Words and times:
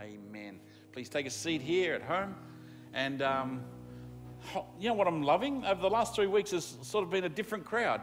Amen. 0.00 0.60
Please 0.92 1.08
take 1.08 1.26
a 1.26 1.30
seat 1.30 1.60
here 1.60 1.92
at 1.92 2.02
home. 2.02 2.36
And 2.94 3.20
um, 3.20 3.64
you 4.78 4.88
know 4.88 4.94
what 4.94 5.08
I'm 5.08 5.24
loving? 5.24 5.64
Over 5.64 5.80
the 5.80 5.90
last 5.90 6.14
three 6.14 6.28
weeks, 6.28 6.52
has 6.52 6.76
sort 6.82 7.02
of 7.02 7.10
been 7.10 7.24
a 7.24 7.28
different 7.28 7.64
crowd 7.64 8.00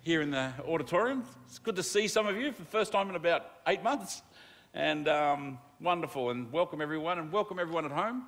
here 0.00 0.22
in 0.22 0.32
the 0.32 0.52
auditorium. 0.66 1.22
It's 1.46 1.60
good 1.60 1.76
to 1.76 1.84
see 1.84 2.08
some 2.08 2.26
of 2.26 2.36
you 2.36 2.50
for 2.50 2.62
the 2.62 2.68
first 2.68 2.90
time 2.90 3.08
in 3.10 3.14
about 3.14 3.46
eight 3.68 3.84
months. 3.84 4.22
And 4.72 5.06
um, 5.06 5.58
wonderful. 5.80 6.30
And 6.30 6.50
welcome 6.50 6.80
everyone, 6.80 7.20
and 7.20 7.30
welcome 7.30 7.60
everyone 7.60 7.84
at 7.84 7.92
home. 7.92 8.24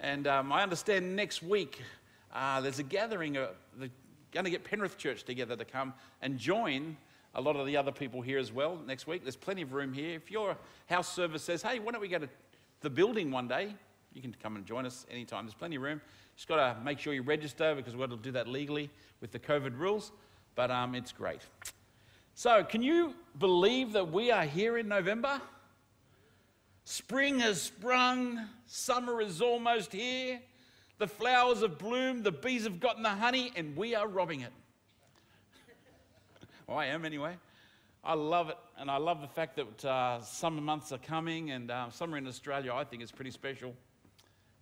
And 0.00 0.26
um, 0.26 0.52
I 0.52 0.62
understand 0.62 1.14
next 1.14 1.42
week 1.42 1.82
uh, 2.32 2.62
there's 2.62 2.78
a 2.78 2.82
gathering. 2.82 3.36
Uh, 3.36 3.48
they're 3.76 3.90
going 4.30 4.44
to 4.44 4.50
get 4.50 4.64
Penrith 4.64 4.96
Church 4.96 5.24
together 5.24 5.54
to 5.54 5.66
come 5.66 5.92
and 6.22 6.38
join 6.38 6.96
a 7.34 7.40
lot 7.40 7.56
of 7.56 7.66
the 7.66 7.76
other 7.76 7.92
people 7.92 8.20
here 8.20 8.38
as 8.38 8.52
well 8.52 8.78
next 8.86 9.06
week. 9.06 9.22
There's 9.22 9.36
plenty 9.36 9.62
of 9.62 9.72
room 9.72 9.92
here. 9.92 10.14
If 10.16 10.30
your 10.30 10.56
house 10.86 11.14
service 11.14 11.42
says, 11.42 11.62
hey, 11.62 11.78
why 11.78 11.92
don't 11.92 12.00
we 12.00 12.08
go 12.08 12.18
to 12.18 12.28
the 12.80 12.90
building 12.90 13.30
one 13.30 13.48
day? 13.48 13.74
You 14.12 14.20
can 14.20 14.34
come 14.42 14.56
and 14.56 14.66
join 14.66 14.84
us 14.84 15.06
anytime. 15.10 15.46
There's 15.46 15.54
plenty 15.54 15.76
of 15.76 15.82
room. 15.82 16.00
Just 16.36 16.48
got 16.48 16.56
to 16.56 16.84
make 16.84 16.98
sure 16.98 17.14
you 17.14 17.22
register 17.22 17.74
because 17.74 17.94
we've 17.94 18.08
got 18.08 18.16
to 18.16 18.22
do 18.22 18.32
that 18.32 18.48
legally 18.48 18.90
with 19.20 19.32
the 19.32 19.38
COVID 19.38 19.78
rules. 19.78 20.12
But 20.54 20.70
um, 20.70 20.94
it's 20.94 21.12
great. 21.12 21.40
So, 22.34 22.64
can 22.64 22.82
you 22.82 23.14
believe 23.38 23.92
that 23.92 24.10
we 24.10 24.30
are 24.30 24.44
here 24.44 24.78
in 24.78 24.88
November? 24.88 25.40
Spring 26.84 27.38
has 27.40 27.62
sprung, 27.62 28.48
summer 28.66 29.20
is 29.20 29.40
almost 29.40 29.92
here, 29.92 30.40
the 30.98 31.06
flowers 31.06 31.62
have 31.62 31.78
bloomed, 31.78 32.24
the 32.24 32.32
bees 32.32 32.64
have 32.64 32.80
gotten 32.80 33.02
the 33.02 33.10
honey, 33.10 33.52
and 33.54 33.76
we 33.76 33.94
are 33.94 34.08
robbing 34.08 34.40
it. 34.40 34.52
I 36.68 36.86
am 36.86 37.04
anyway. 37.04 37.36
I 38.04 38.14
love 38.14 38.48
it, 38.48 38.56
and 38.78 38.90
I 38.90 38.96
love 38.96 39.20
the 39.20 39.28
fact 39.28 39.56
that 39.56 39.84
uh, 39.84 40.20
summer 40.22 40.60
months 40.60 40.92
are 40.92 40.98
coming, 40.98 41.50
and 41.50 41.70
uh, 41.70 41.90
summer 41.90 42.16
in 42.18 42.26
Australia 42.26 42.72
I 42.74 42.84
think 42.84 43.02
is 43.02 43.12
pretty 43.12 43.30
special. 43.30 43.74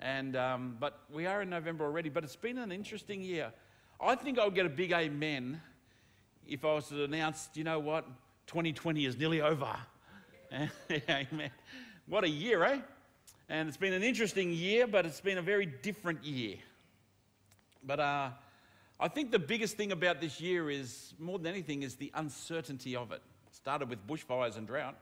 And, 0.01 0.37
um, 0.37 0.77
but 0.81 1.01
we 1.13 1.27
are 1.27 1.43
in 1.43 1.51
November 1.51 1.85
already, 1.85 2.09
but 2.09 2.25
it's 2.25 2.37
been 2.37 2.59
an 2.59 2.73
interesting 2.73 3.23
year. 3.23 3.53
I 4.01 4.15
think 4.15 4.39
I'll 4.39 4.51
get 4.51 4.67
a 4.67 4.71
big 4.71 4.93
amen 4.93 5.61
if 6.47 6.65
I 6.65 6.75
was 6.75 6.89
to 6.89 7.05
announce, 7.05 7.49
you 7.55 7.65
know 7.65 7.79
what, 7.79 8.07
2020 8.47 9.05
is 9.05 9.19
nearly 9.19 9.43
over. 9.43 9.77
amen. 10.91 11.51
What 12.07 12.25
a 12.25 12.29
year, 12.29 12.65
eh? 12.65 12.79
And 13.49 13.69
it's 13.69 13.77
been 13.77 13.93
an 13.93 14.03
interesting 14.03 14.53
year, 14.53 14.87
but 14.87 15.05
it's 15.07 15.21
been 15.21 15.39
a 15.39 15.43
very 15.43 15.67
different 15.67 16.25
year. 16.25 16.57
But 17.85 18.01
uh, 18.01 18.31
I 19.03 19.09
think 19.09 19.31
the 19.31 19.39
biggest 19.39 19.79
thing 19.79 19.93
about 19.93 20.21
this 20.21 20.43
year 20.43 20.69
is, 20.69 21.15
more 21.19 21.39
than 21.39 21.47
anything, 21.47 21.83
is 21.83 21.97
the 21.97 22.11
uncertainty 22.15 22.95
of 22.95 23.13
it. 23.13 23.15
it. 23.15 23.23
Started 23.51 23.89
with 23.89 24.07
bushfires 24.07 24.59
and 24.59 24.67
drought, 24.67 24.95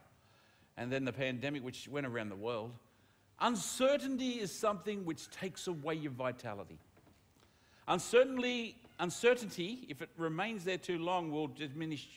and 0.77 0.91
then 0.91 1.04
the 1.04 1.12
pandemic, 1.12 1.64
which 1.64 1.88
went 1.88 2.06
around 2.06 2.28
the 2.28 2.36
world. 2.36 2.70
Uncertainty 3.41 4.41
is 4.41 4.52
something 4.52 5.04
which 5.04 5.28
takes 5.30 5.66
away 5.66 5.94
your 5.94 6.12
vitality. 6.12 6.78
Uncertainty, 7.88 8.76
uncertainty, 9.00 9.86
if 9.88 10.00
it 10.00 10.10
remains 10.16 10.62
there 10.62 10.78
too 10.78 10.98
long, 10.98 11.32
will 11.32 11.48
diminish 11.48 12.08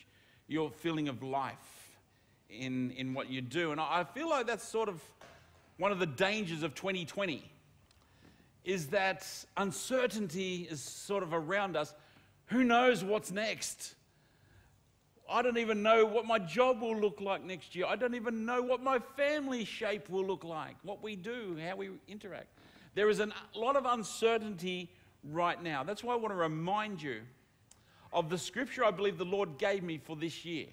your 0.48 0.70
feeling 0.70 1.08
of 1.08 1.24
life 1.24 1.90
in, 2.50 2.92
in 2.92 3.16
what 3.16 3.30
you 3.30 3.42
do. 3.42 3.72
And 3.72 3.82
I 3.82 4.04
feel 4.04 4.30
like 4.30 4.46
that's 4.46 4.68
sort 4.68 4.88
of 4.88 5.02
one 5.78 5.92
of 5.92 5.98
the 5.98 6.06
dangers 6.06 6.62
of 6.62 6.76
2020 6.76 7.44
is 8.64 8.88
that 8.88 9.28
uncertainty 9.58 10.68
is 10.70 10.82
sort 10.82 11.24
of 11.24 11.34
around 11.34 11.76
us. 11.76 11.94
Who 12.48 12.64
knows 12.64 13.04
what's 13.04 13.32
next? 13.32 13.96
I 15.30 15.42
don't 15.42 15.58
even 15.58 15.82
know 15.82 16.06
what 16.06 16.26
my 16.26 16.40
job 16.40 16.82
will 16.82 16.96
look 16.96 17.22
like 17.22 17.44
next 17.44 17.76
year. 17.76 17.86
I 17.88 17.96
don't 17.96 18.16
even 18.16 18.46
know 18.46 18.62
what 18.62 18.84
my 18.84 19.00
family 19.16 19.64
shape 19.64 20.10
will 20.10 20.26
look 20.26 20.44
like, 20.44 20.76
what 20.84 21.02
we 21.02 21.16
do, 21.16 21.58
how 21.66 21.78
we 21.78 21.90
interact. 22.08 22.48
There 22.94 23.10
is 23.10 23.20
a 23.20 23.30
lot 23.56 23.78
of 23.78 23.86
uncertainty 23.86 24.92
right 25.24 25.62
now. 25.62 25.84
That's 25.84 26.04
why 26.04 26.14
I 26.14 26.18
want 26.18 26.34
to 26.34 26.38
remind 26.38 27.02
you 27.02 27.22
of 28.12 28.30
the 28.30 28.38
scripture 28.38 28.84
I 28.84 28.92
believe 28.92 29.18
the 29.18 29.26
Lord 29.26 29.58
gave 29.58 29.84
me 29.84 29.98
for 29.98 30.16
this 30.16 30.44
year. 30.44 30.68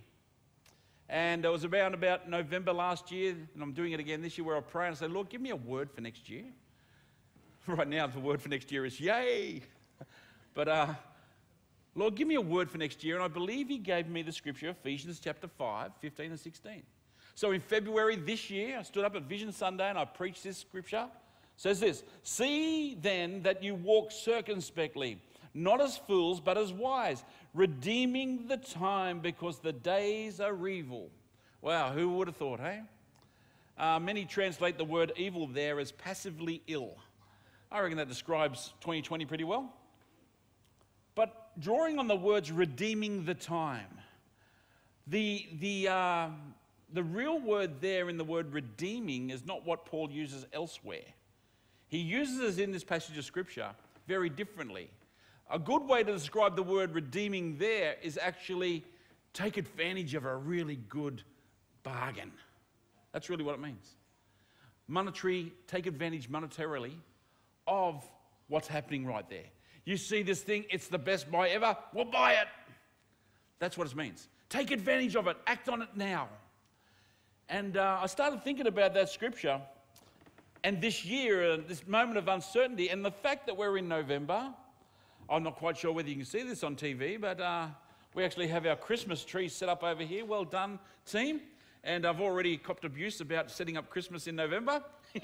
And 1.08 1.44
it 1.44 1.48
was 1.48 1.64
around 1.64 1.94
about 1.94 2.28
November 2.28 2.72
last 2.72 3.10
year, 3.10 3.34
and 3.54 3.62
I'm 3.62 3.72
doing 3.72 3.92
it 3.92 4.00
again 4.00 4.20
this 4.20 4.36
year, 4.36 4.44
where 4.44 4.56
I 4.56 4.60
pray 4.60 4.88
and 4.88 4.96
I 4.96 4.98
say, 4.98 5.06
Lord, 5.06 5.30
give 5.30 5.40
me 5.40 5.50
a 5.50 5.56
word 5.56 5.90
for 5.90 6.00
next 6.00 6.28
year. 6.28 6.44
right 7.76 7.86
now, 7.86 8.06
the 8.06 8.18
word 8.18 8.40
for 8.40 8.48
next 8.48 8.72
year 8.72 8.86
is 8.86 8.98
yay. 8.98 9.60
but, 10.54 10.68
uh, 10.68 10.94
Lord, 11.94 12.14
give 12.14 12.26
me 12.26 12.36
a 12.36 12.40
word 12.40 12.70
for 12.70 12.78
next 12.78 13.04
year. 13.04 13.16
And 13.16 13.24
I 13.24 13.28
believe 13.28 13.68
He 13.68 13.76
gave 13.76 14.08
me 14.08 14.22
the 14.22 14.32
scripture, 14.32 14.70
Ephesians 14.70 15.20
chapter 15.22 15.48
5, 15.48 15.92
15 16.00 16.30
and 16.30 16.40
16. 16.40 16.82
So 17.34 17.50
in 17.50 17.60
February 17.60 18.16
this 18.16 18.48
year, 18.48 18.78
I 18.78 18.82
stood 18.82 19.04
up 19.04 19.14
at 19.16 19.24
Vision 19.24 19.52
Sunday 19.52 19.88
and 19.88 19.98
I 19.98 20.06
preached 20.06 20.44
this 20.44 20.56
scripture. 20.58 21.06
It 21.08 21.60
says 21.60 21.78
this 21.78 22.04
See 22.22 22.96
then 23.00 23.42
that 23.42 23.62
you 23.62 23.74
walk 23.74 24.12
circumspectly, 24.12 25.20
not 25.52 25.80
as 25.82 25.98
fools, 25.98 26.40
but 26.40 26.56
as 26.56 26.72
wise 26.72 27.22
redeeming 27.52 28.46
the 28.48 28.56
time 28.56 29.20
because 29.20 29.58
the 29.58 29.72
days 29.72 30.40
are 30.40 30.66
evil. 30.66 31.10
Wow, 31.60 31.92
who 31.92 32.08
would 32.10 32.28
have 32.28 32.36
thought, 32.36 32.60
hey? 32.60 32.80
Uh, 33.76 33.98
many 34.00 34.24
translate 34.24 34.78
the 34.78 34.84
word 34.84 35.12
evil 35.16 35.46
there 35.46 35.78
as 35.78 35.92
passively 35.92 36.62
ill. 36.66 36.96
I 37.70 37.80
reckon 37.80 37.98
that 37.98 38.08
describes 38.08 38.72
2020 38.80 39.26
pretty 39.26 39.44
well. 39.44 39.72
But 41.14 41.60
drawing 41.60 41.98
on 41.98 42.06
the 42.06 42.16
words 42.16 42.50
redeeming 42.50 43.24
the 43.24 43.34
time, 43.34 43.98
the, 45.06 45.46
the, 45.60 45.88
uh, 45.88 46.28
the 46.92 47.02
real 47.02 47.40
word 47.40 47.80
there 47.80 48.08
in 48.08 48.16
the 48.16 48.24
word 48.24 48.52
redeeming 48.52 49.30
is 49.30 49.44
not 49.44 49.66
what 49.66 49.84
Paul 49.84 50.10
uses 50.10 50.46
elsewhere. 50.52 51.04
He 51.88 51.98
uses 51.98 52.58
it 52.58 52.62
in 52.62 52.72
this 52.72 52.84
passage 52.84 53.18
of 53.18 53.24
Scripture 53.24 53.70
very 54.06 54.30
differently. 54.30 54.90
A 55.50 55.58
good 55.58 55.82
way 55.82 56.02
to 56.02 56.12
describe 56.12 56.56
the 56.56 56.62
word 56.62 56.94
redeeming 56.94 57.56
there 57.58 57.96
is 58.02 58.18
actually 58.20 58.84
take 59.32 59.56
advantage 59.56 60.14
of 60.14 60.24
a 60.24 60.36
really 60.36 60.76
good 60.88 61.22
bargain. 61.82 62.32
That's 63.12 63.28
really 63.30 63.44
what 63.44 63.54
it 63.54 63.60
means. 63.60 63.96
Monetary, 64.86 65.52
take 65.66 65.86
advantage 65.86 66.30
monetarily 66.30 66.92
of 67.68 68.04
what's 68.48 68.66
happening 68.66 69.06
right 69.06 69.28
there. 69.28 69.44
You 69.84 69.96
see 69.96 70.22
this 70.22 70.42
thing, 70.42 70.64
it's 70.70 70.88
the 70.88 70.98
best 70.98 71.30
buy 71.30 71.50
ever, 71.50 71.76
we'll 71.94 72.04
buy 72.06 72.32
it. 72.32 72.48
That's 73.58 73.78
what 73.78 73.86
it 73.86 73.96
means. 73.96 74.28
Take 74.48 74.70
advantage 74.70 75.14
of 75.14 75.26
it, 75.26 75.36
act 75.46 75.68
on 75.68 75.82
it 75.82 75.88
now. 75.94 76.28
And 77.48 77.76
uh, 77.76 78.00
I 78.02 78.06
started 78.06 78.42
thinking 78.42 78.66
about 78.66 78.94
that 78.94 79.08
scripture 79.08 79.60
and 80.64 80.80
this 80.80 81.04
year, 81.04 81.52
uh, 81.52 81.58
this 81.68 81.86
moment 81.86 82.18
of 82.18 82.26
uncertainty, 82.26 82.88
and 82.88 83.04
the 83.04 83.12
fact 83.12 83.46
that 83.46 83.56
we're 83.56 83.78
in 83.78 83.86
November 83.86 84.52
I'm 85.30 85.42
not 85.42 85.56
quite 85.56 85.76
sure 85.76 85.92
whether 85.92 86.08
you 86.08 86.16
can 86.16 86.24
see 86.24 86.42
this 86.42 86.64
on 86.64 86.74
TV, 86.74 87.20
but 87.20 87.38
uh, 87.38 87.66
we 88.14 88.24
actually 88.24 88.48
have 88.48 88.64
our 88.64 88.76
Christmas 88.76 89.26
tree 89.26 89.46
set 89.48 89.68
up 89.68 89.84
over 89.84 90.02
here. 90.02 90.24
Well 90.24 90.44
done, 90.44 90.78
team. 91.04 91.42
And 91.84 92.06
I've 92.06 92.22
already 92.22 92.56
copped 92.56 92.86
abuse 92.86 93.20
about 93.20 93.50
setting 93.50 93.76
up 93.76 93.90
Christmas 93.90 94.26
in 94.26 94.36
November. 94.36 94.82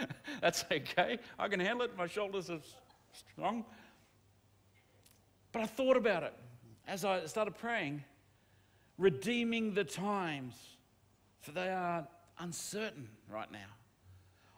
That's 0.40 0.64
okay. 0.70 1.18
I 1.38 1.48
can 1.48 1.60
handle 1.60 1.84
it. 1.84 1.96
My 1.96 2.06
shoulders 2.06 2.50
are 2.50 2.60
strong. 3.12 3.64
But 5.52 5.62
I 5.62 5.66
thought 5.66 5.96
about 5.96 6.22
it 6.22 6.34
as 6.88 7.04
I 7.04 7.26
started 7.26 7.56
praying, 7.56 8.02
redeeming 8.98 9.74
the 9.74 9.84
times, 9.84 10.54
for 11.40 11.52
they 11.52 11.68
are 11.68 12.06
uncertain 12.38 13.08
right 13.28 13.50
now. 13.52 13.58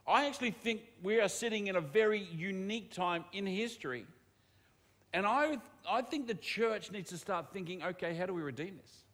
I 0.07 0.27
actually 0.27 0.51
think 0.53 0.83
we 1.03 1.21
are 1.21 1.29
sitting 1.29 1.67
in 1.67 1.77
a 1.77 1.81
very 1.81 2.29
unique 2.33 2.93
time 2.93 3.25
in 3.33 3.47
history 3.47 4.07
and 5.15 5.29
I, 5.29 5.59
I 5.89 6.03
think 6.03 6.27
the 6.27 6.35
church 6.35 6.91
needs 6.91 7.09
to 7.11 7.19
start 7.19 7.53
thinking 7.53 7.83
okay, 7.85 8.15
how 8.17 8.27
do 8.27 8.35
we 8.35 8.43
redeem 8.43 8.77
this? 8.83 9.05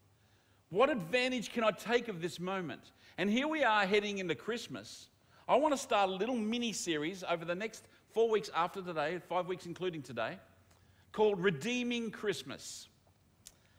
What 0.70 0.88
advantage 0.88 1.52
can 1.52 1.62
I 1.62 1.72
take 1.72 2.08
of 2.08 2.22
this 2.22 2.40
moment? 2.40 2.80
And 3.18 3.28
here 3.28 3.46
we 3.46 3.62
are 3.62 3.84
heading 3.84 4.16
into 4.16 4.34
Christmas. 4.34 5.08
I 5.48 5.56
want 5.56 5.74
to 5.74 5.78
start 5.78 6.10
a 6.10 6.12
little 6.12 6.36
mini 6.36 6.72
series 6.72 7.24
over 7.28 7.44
the 7.44 7.54
next 7.54 7.84
four 8.12 8.28
weeks 8.28 8.50
after 8.54 8.82
today, 8.82 9.20
five 9.28 9.46
weeks 9.46 9.66
including 9.66 10.02
today, 10.02 10.38
called 11.12 11.42
Redeeming 11.42 12.10
Christmas. 12.10 12.88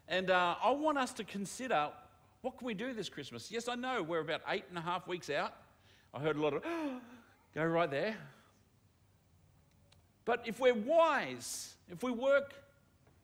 And 0.08 0.30
uh, 0.30 0.56
I 0.62 0.72
want 0.72 0.98
us 0.98 1.14
to 1.14 1.24
consider 1.24 1.90
what 2.42 2.58
can 2.58 2.66
we 2.66 2.74
do 2.74 2.94
this 2.94 3.08
Christmas? 3.08 3.52
Yes, 3.52 3.68
I 3.68 3.76
know 3.76 4.02
we're 4.02 4.20
about 4.20 4.42
eight 4.50 4.66
and 4.70 4.78
a 4.78 4.82
half 4.82 5.08
weeks 5.08 5.30
out. 5.30 5.54
I 6.14 6.20
heard 6.20 6.36
a 6.36 6.42
lot 6.42 6.54
of, 6.54 6.64
go 7.56 7.64
right 7.64 7.90
there. 7.90 8.18
But 10.26 10.44
if 10.46 10.60
we're 10.60 10.74
wise, 10.74 11.76
if 11.90 12.04
we 12.04 12.12
work, 12.12 12.54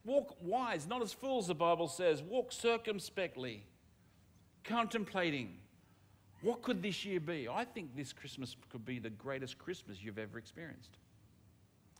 walk 0.04 0.36
wise, 0.40 0.86
not 0.86 1.02
as 1.02 1.12
fools, 1.12 1.48
the 1.48 1.54
Bible 1.54 1.88
says, 1.88 2.22
walk 2.22 2.52
circumspectly, 2.52 3.62
contemplating, 4.64 5.56
what 6.42 6.62
could 6.62 6.82
this 6.82 7.04
year 7.04 7.20
be? 7.20 7.48
I 7.48 7.64
think 7.64 7.96
this 7.96 8.12
Christmas 8.12 8.56
could 8.70 8.84
be 8.84 8.98
the 8.98 9.10
greatest 9.10 9.58
Christmas 9.58 9.98
you've 10.02 10.18
ever 10.18 10.38
experienced. 10.38 10.98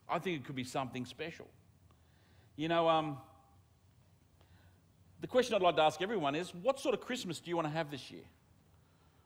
I 0.08 0.18
think 0.18 0.40
it 0.40 0.46
could 0.46 0.56
be 0.56 0.64
something 0.64 1.04
special. 1.04 1.48
You 2.56 2.68
know, 2.68 2.88
um, 2.88 3.18
the 5.20 5.26
question 5.26 5.54
I'd 5.54 5.62
like 5.62 5.76
to 5.76 5.82
ask 5.82 6.00
everyone 6.00 6.34
is 6.34 6.54
what 6.54 6.78
sort 6.78 6.94
of 6.94 7.00
Christmas 7.00 7.40
do 7.40 7.50
you 7.50 7.56
want 7.56 7.66
to 7.66 7.72
have 7.72 7.90
this 7.90 8.10
year? 8.10 8.22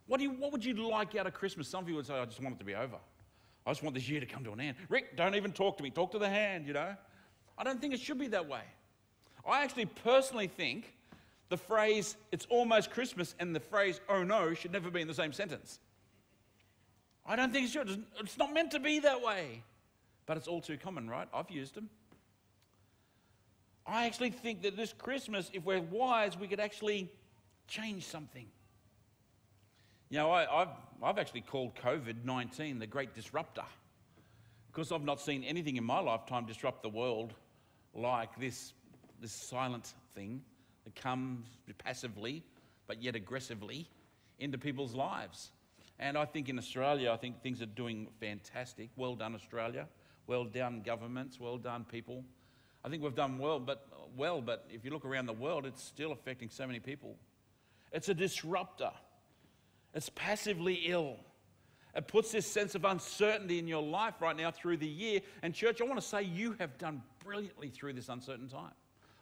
What, 0.06 0.19
do 0.19 0.25
you, 0.25 0.31
what 0.31 0.53
would 0.53 0.64
you 0.64 0.75
like 0.88 1.15
out 1.15 1.26
of 1.26 1.35
Christmas? 1.35 1.69
Some 1.69 1.85
of 1.85 1.88
you 1.88 1.94
would 1.97 2.06
say, 2.06 2.15
I 2.15 2.25
just 2.25 2.43
want 2.43 2.56
it 2.56 2.58
to 2.58 2.65
be 2.65 2.75
over. 2.75 2.97
I 3.65 3.70
just 3.70 3.82
want 3.82 3.94
this 3.94 4.08
year 4.08 4.20
to 4.20 4.26
come 4.26 4.43
to 4.44 4.53
an 4.53 4.61
end. 4.61 4.76
Ric, 4.88 5.17
don't 5.17 5.35
even 5.35 5.53
talk 5.53 5.76
to 5.76 5.82
me. 5.82 5.91
Talk 5.91 6.11
to 6.12 6.19
the 6.19 6.29
hand, 6.29 6.67
you 6.67 6.73
know. 6.73 6.94
I 7.56 7.65
don't 7.65 7.81
think 7.81 7.94
it 7.94 8.00
should 8.00 8.19
be 8.19 8.29
that 8.29 8.49
way. 8.49 8.62
I 9.49 9.62
actually 9.62 9.87
personally 9.87 10.49
think 10.49 10.94
the 11.53 11.59
phrase, 11.59 12.17
it's 12.33 12.47
almost 12.49 12.91
Christmas, 12.91 13.35
and 13.39 13.55
the 13.55 13.61
phrase, 13.61 14.01
oh 14.09 14.23
no, 14.23 14.55
should 14.55 14.73
never 14.73 14.91
be 14.91 15.03
in 15.03 15.07
the 15.07 15.13
same 15.13 15.35
sentence. 15.35 15.81
I 17.27 17.37
don't 17.37 17.53
think 17.53 17.67
it 17.67 17.71
should. 17.71 18.03
It's 18.21 18.39
not 18.39 18.55
meant 18.55 18.71
to 18.71 18.81
be 18.81 19.01
that 19.01 19.21
way. 19.21 19.63
But 20.25 20.39
it's 20.39 20.49
all 20.49 20.63
too 20.63 20.79
common, 20.79 21.11
right? 21.11 21.29
I've 21.33 21.51
used 21.51 21.75
them. 21.75 21.91
I 23.87 24.07
actually 24.07 24.31
think 24.31 24.63
that 24.63 24.79
this 24.79 24.95
Christmas, 24.95 25.51
if 25.53 25.63
we're 25.63 25.83
wise, 25.83 26.39
we 26.39 26.49
could 26.49 26.59
actually 26.59 27.13
change 27.69 28.07
something. 28.07 28.47
You 30.09 30.21
know, 30.21 30.31
I, 30.31 30.47
have 30.47 30.69
I've 31.03 31.19
actually 31.19 31.43
called 31.43 31.75
COVID 31.75 32.25
19 32.25 32.79
the 32.79 32.87
great 32.87 33.15
disruptor 33.15 33.65
because 34.69 34.91
I've 34.91 35.05
not 35.05 35.21
seen 35.21 35.45
anything 35.45 35.77
in 35.77 35.85
my 35.85 36.01
lifetime 36.01 36.47
disrupt 36.47 36.83
the 36.83 36.89
world 36.89 37.35
like 37.93 38.41
this, 38.41 38.73
this 39.21 39.33
silent 39.33 39.93
thing 40.15 40.41
that 40.84 40.94
comes 40.94 41.46
passively 41.79 42.44
but 42.87 43.02
yet 43.02 43.17
aggressively 43.17 43.88
into 44.38 44.58
people's 44.58 44.94
lives. 44.94 45.50
And 45.99 46.19
I 46.19 46.25
think 46.25 46.49
in 46.49 46.58
Australia, 46.58 47.12
I 47.12 47.17
think 47.17 47.43
things 47.43 47.62
are 47.62 47.67
doing 47.67 48.08
fantastic. 48.20 48.90
Well 48.96 49.14
done, 49.14 49.34
Australia. 49.34 49.87
Well 50.26 50.44
done, 50.44 50.82
governments. 50.84 51.38
Well 51.38 51.58
done, 51.58 51.84
people. 51.84 52.25
I 52.84 52.88
think 52.88 53.02
we've 53.02 53.14
done 53.14 53.38
well, 53.38 53.61
but 53.61 53.87
well, 54.17 54.40
but 54.40 54.67
if 54.69 54.84
you 54.84 54.90
look 54.90 55.05
around 55.05 55.26
the 55.26 55.32
world, 55.32 55.64
it's 55.64 55.82
still 55.82 56.12
affecting 56.12 56.50
so 56.50 56.67
many 56.67 56.81
people. 56.81 57.17
It's 57.93 58.08
a 58.08 58.14
disruptor. 58.14 58.90
It's 59.94 60.11
passively 60.11 60.75
ill. 60.87 61.17
It 61.94 62.08
puts 62.08 62.32
this 62.32 62.46
sense 62.46 62.75
of 62.75 62.84
uncertainty 62.84 63.58
in 63.58 63.69
your 63.69 63.82
life 63.82 64.14
right 64.20 64.37
now 64.37 64.50
through 64.50 64.79
the 64.79 64.88
year. 64.88 65.20
And, 65.43 65.55
church, 65.55 65.81
I 65.81 65.84
want 65.84 66.00
to 66.00 66.06
say 66.06 66.23
you 66.23 66.56
have 66.58 66.79
done 66.79 67.02
brilliantly 67.25 67.69
through 67.69 67.93
this 67.93 68.08
uncertain 68.08 68.49
time. 68.49 68.73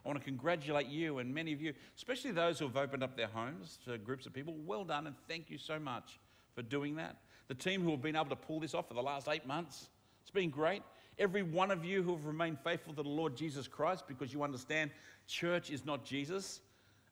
I 0.05 0.08
want 0.08 0.19
to 0.19 0.25
congratulate 0.25 0.87
you 0.87 1.19
and 1.19 1.35
many 1.35 1.52
of 1.52 1.61
you, 1.61 1.75
especially 1.97 2.31
those 2.31 2.58
who 2.58 2.67
have 2.67 2.76
opened 2.76 3.02
up 3.02 3.17
their 3.17 3.26
homes 3.26 3.79
to 3.85 3.99
groups 3.99 4.26
of 4.26 4.32
people. 4.32 4.55
Well 4.64 4.85
done, 4.85 5.06
and 5.06 5.17
thank 5.29 5.50
you 5.50 5.58
so 5.58 5.79
much 5.79 6.19
for 6.55 6.62
doing 6.62 6.97
that. 6.97 7.17
The 7.49 7.55
team 7.55 7.82
who 7.82 7.91
have 7.91 8.02
been 8.02 8.17
able 8.17 8.26
to 8.26 8.37
pull 8.37 8.61
this 8.61 8.75
off 8.75 8.88
for 8.88 8.94
the 8.94 9.02
last 9.02 9.29
eight 9.29 9.47
months, 9.47 9.88
it's 10.23 10.31
been 10.31 10.50
great. 10.50 10.82
Every 11.19 11.43
one 11.43 11.70
of 11.70 11.85
you 11.85 12.02
who 12.02 12.12
have 12.17 12.25
remained 12.25 12.58
faithful 12.61 12.94
to 12.94 13.02
the 13.02 13.08
Lord 13.08 13.37
Jesus 13.37 13.69
Christ 13.69 14.05
because 14.08 14.32
you 14.32 14.43
understand 14.43 14.91
church 15.26 15.70
is 15.70 15.85
not 15.85 16.05
Jesus, 16.05 16.61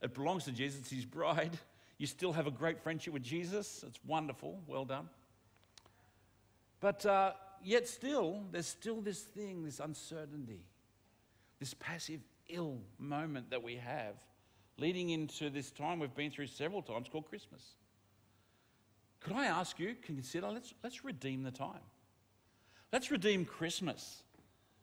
it 0.01 0.15
belongs 0.15 0.45
to 0.45 0.53
Jesus, 0.53 0.81
it's 0.81 0.91
his 0.91 1.05
bride. 1.05 1.59
You 1.99 2.07
still 2.07 2.33
have 2.33 2.47
a 2.47 2.51
great 2.53 2.81
friendship 2.81 3.13
with 3.13 3.25
Jesus. 3.25 3.85
It's 3.87 3.99
wonderful. 4.07 4.61
Well 4.69 4.85
done. 4.85 5.09
But 6.81 7.05
uh, 7.05 7.33
yet, 7.63 7.89
still, 7.89 8.45
there's 8.53 8.69
still 8.69 9.01
this 9.01 9.21
thing, 9.21 9.65
this 9.65 9.81
uncertainty, 9.81 10.61
this 11.59 11.75
passive 11.75 12.21
ill 12.49 12.79
moment 12.99 13.51
that 13.51 13.63
we 13.63 13.77
have 13.77 14.15
leading 14.79 15.11
into 15.11 15.51
this 15.51 15.71
time 15.71 15.99
we've 15.99 16.15
been 16.15 16.31
through 16.31 16.47
several 16.47 16.83
times 16.83 17.09
called 17.11 17.29
Christmas. 17.29 17.63
Could 19.21 19.35
I 19.35 19.47
ask 19.47 19.79
you, 19.79 19.97
consider, 20.03 20.49
let's, 20.49 20.73
let's 20.83 21.05
redeem 21.05 21.43
the 21.43 21.51
time. 21.51 21.81
Let's 22.93 23.11
redeem 23.11 23.45
Christmas. 23.45 24.23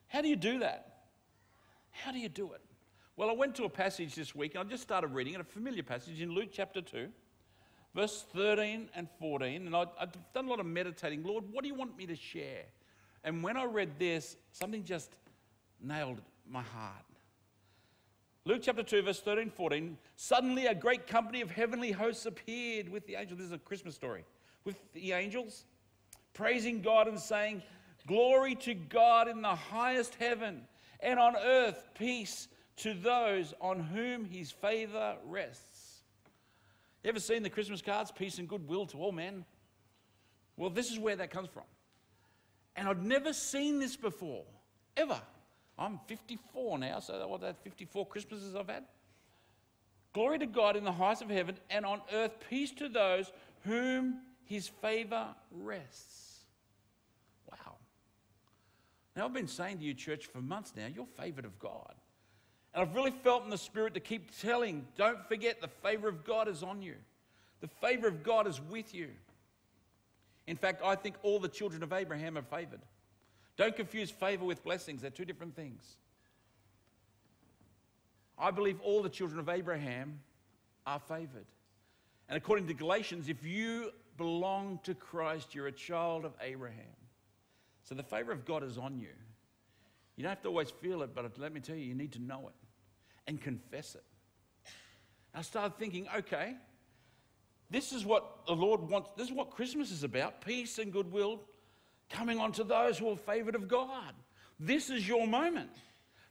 How 0.07 0.21
do 0.21 0.27
you 0.27 0.35
do 0.35 0.59
that? 0.59 1.05
How 1.91 2.11
do 2.11 2.19
you 2.19 2.29
do 2.29 2.51
it? 2.51 2.61
Well, 3.15 3.29
I 3.29 3.33
went 3.33 3.55
to 3.55 3.63
a 3.63 3.69
passage 3.69 4.15
this 4.15 4.35
week 4.35 4.55
and 4.55 4.67
I 4.67 4.69
just 4.69 4.83
started 4.83 5.07
reading 5.07 5.35
it, 5.35 5.39
a 5.39 5.45
familiar 5.45 5.83
passage 5.83 6.21
in 6.21 6.31
Luke 6.31 6.49
chapter 6.51 6.81
2, 6.81 7.07
verse 7.95 8.25
13 8.33 8.89
and 8.93 9.07
14. 9.19 9.65
And 9.67 9.75
i 9.75 9.85
have 9.97 10.11
done 10.33 10.47
a 10.47 10.49
lot 10.49 10.59
of 10.59 10.65
meditating. 10.65 11.23
Lord, 11.23 11.45
what 11.49 11.63
do 11.63 11.69
you 11.69 11.75
want 11.75 11.97
me 11.97 12.05
to 12.07 12.15
share? 12.15 12.65
And 13.23 13.41
when 13.41 13.55
I 13.55 13.63
read 13.63 13.97
this, 13.97 14.35
something 14.51 14.83
just 14.83 15.15
nailed 15.81 16.21
my 16.47 16.61
heart. 16.61 17.05
Luke 18.47 18.61
chapter 18.61 18.83
2, 18.83 19.01
verse 19.01 19.19
13, 19.21 19.49
14. 19.49 19.97
Suddenly 20.17 20.67
a 20.67 20.75
great 20.75 21.07
company 21.07 21.41
of 21.41 21.49
heavenly 21.49 21.91
hosts 21.91 22.27
appeared 22.27 22.87
with 22.89 23.07
the 23.07 23.15
angels. 23.15 23.39
This 23.39 23.47
is 23.47 23.53
a 23.53 23.57
Christmas 23.57 23.95
story. 23.95 24.23
With 24.65 24.77
the 24.93 25.13
angels, 25.13 25.65
praising 26.33 26.81
God 26.81 27.07
and 27.07 27.19
saying, 27.19 27.63
Glory 28.05 28.53
to 28.55 28.75
God 28.75 29.27
in 29.27 29.41
the 29.41 29.55
highest 29.55 30.13
heaven, 30.15 30.61
and 30.99 31.19
on 31.19 31.35
earth 31.35 31.89
peace 31.97 32.47
to 32.77 32.93
those 32.93 33.55
on 33.59 33.79
whom 33.79 34.25
his 34.25 34.51
favor 34.51 35.15
rests. 35.25 36.03
You 37.03 37.09
ever 37.09 37.19
seen 37.19 37.41
the 37.41 37.49
Christmas 37.49 37.81
cards? 37.81 38.11
Peace 38.11 38.37
and 38.37 38.47
goodwill 38.47 38.85
to 38.87 38.97
all 38.97 39.11
men. 39.11 39.43
Well, 40.55 40.69
this 40.69 40.91
is 40.91 40.99
where 40.99 41.15
that 41.15 41.31
comes 41.31 41.49
from. 41.49 41.63
And 42.75 42.87
I'd 42.87 43.03
never 43.03 43.33
seen 43.33 43.79
this 43.79 43.95
before, 43.95 44.43
ever. 44.95 45.19
I'm 45.77 45.99
54 46.07 46.77
now, 46.79 46.99
so 46.99 47.27
what 47.27 47.41
that 47.41 47.61
54 47.63 48.05
Christmases 48.07 48.55
I've 48.55 48.69
had. 48.69 48.85
Glory 50.13 50.39
to 50.39 50.45
God 50.45 50.77
in 50.77 50.85
the 50.85 50.91
heights 50.91 51.21
of 51.21 51.29
heaven, 51.29 51.57
and 51.69 51.85
on 51.85 52.01
earth 52.13 52.31
peace 52.49 52.71
to 52.73 52.87
those 52.87 53.31
whom 53.63 54.21
his 54.45 54.67
favor 54.67 55.27
rests. 55.51 56.39
Wow. 57.51 57.75
Now, 59.15 59.25
I've 59.25 59.33
been 59.33 59.47
saying 59.47 59.79
to 59.79 59.83
you, 59.83 59.93
church, 59.93 60.27
for 60.27 60.41
months 60.41 60.73
now, 60.77 60.87
you're 60.93 61.05
favored 61.17 61.43
of 61.43 61.59
God. 61.59 61.93
And 62.73 62.81
I've 62.81 62.95
really 62.95 63.11
felt 63.11 63.43
in 63.43 63.49
the 63.49 63.57
Spirit 63.57 63.93
to 63.95 63.99
keep 63.99 64.37
telling, 64.39 64.85
don't 64.97 65.25
forget 65.27 65.61
the 65.61 65.67
favor 65.67 66.07
of 66.07 66.23
God 66.23 66.47
is 66.47 66.63
on 66.63 66.81
you. 66.81 66.95
The 67.59 67.67
favor 67.67 68.07
of 68.07 68.23
God 68.23 68.47
is 68.47 68.61
with 68.61 68.93
you. 68.93 69.09
In 70.47 70.55
fact, 70.55 70.81
I 70.83 70.95
think 70.95 71.15
all 71.23 71.39
the 71.39 71.47
children 71.47 71.83
of 71.83 71.91
Abraham 71.91 72.37
are 72.37 72.43
favored. 72.43 72.81
Don't 73.57 73.75
confuse 73.75 74.11
favor 74.11 74.45
with 74.45 74.63
blessings, 74.63 75.01
they're 75.01 75.11
two 75.11 75.25
different 75.25 75.55
things. 75.55 75.97
I 78.37 78.51
believe 78.51 78.79
all 78.81 79.01
the 79.01 79.09
children 79.09 79.39
of 79.39 79.47
Abraham 79.47 80.19
are 80.85 80.99
favored. 80.99 81.45
And 82.27 82.37
according 82.37 82.67
to 82.67 82.73
Galatians, 82.73 83.29
if 83.29 83.45
you 83.45 83.91
belong 84.17 84.79
to 84.83 84.93
Christ, 84.93 85.55
you're 85.55 85.67
a 85.67 85.71
child 85.71 86.25
of 86.25 86.33
Abraham. 86.41 86.85
So 87.83 87.95
the 87.95 88.03
favor 88.03 88.31
of 88.31 88.45
God 88.45 88.63
is 88.63 88.77
on 88.77 88.97
you. 88.97 89.09
You 90.15 90.23
don't 90.23 90.29
have 90.29 90.41
to 90.43 90.49
always 90.49 90.71
feel 90.71 91.01
it, 91.03 91.11
but 91.13 91.37
let 91.37 91.53
me 91.53 91.59
tell 91.59 91.75
you, 91.75 91.85
you 91.85 91.95
need 91.95 92.13
to 92.13 92.21
know 92.21 92.47
it 92.47 92.53
and 93.27 93.39
confess 93.39 93.95
it. 93.95 94.03
I 95.33 95.41
started 95.41 95.77
thinking, 95.77 96.07
okay, 96.17 96.55
this 97.69 97.91
is 97.91 98.05
what 98.05 98.45
the 98.47 98.55
Lord 98.55 98.81
wants, 98.89 99.09
this 99.17 99.27
is 99.27 99.33
what 99.33 99.51
Christmas 99.51 99.91
is 99.91 100.03
about 100.03 100.41
peace 100.41 100.79
and 100.79 100.91
goodwill 100.91 101.41
coming 102.09 102.39
on 102.39 102.51
to 102.53 102.63
those 102.63 102.97
who 102.97 103.09
are 103.11 103.17
favored 103.17 103.55
of 103.55 103.67
God. 103.67 104.13
This 104.59 104.89
is 104.89 105.07
your 105.07 105.27
moment. 105.27 105.71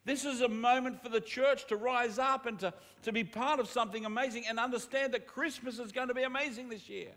This 0.05 0.25
is 0.25 0.43
a 0.43 0.49
moment 0.49 1.03
for 1.03 1.09
the 1.09 1.21
church 1.21 1.67
to 1.69 1.77
rise 1.77 2.19
up 2.19 2.47
and 2.47 2.59
to, 2.61 2.75
to 3.03 3.13
be 3.13 3.25
part 3.25 3.59
of 3.59 3.69
something 3.69 4.05
amazing 4.05 4.45
and 4.47 4.59
understand 4.59 5.15
that 5.15 5.27
Christmas 5.27 5.79
is 5.79 5.93
going 5.93 6.09
to 6.09 6.15
be 6.15 6.23
amazing 6.23 6.69
this 6.69 6.89
year. 6.89 7.13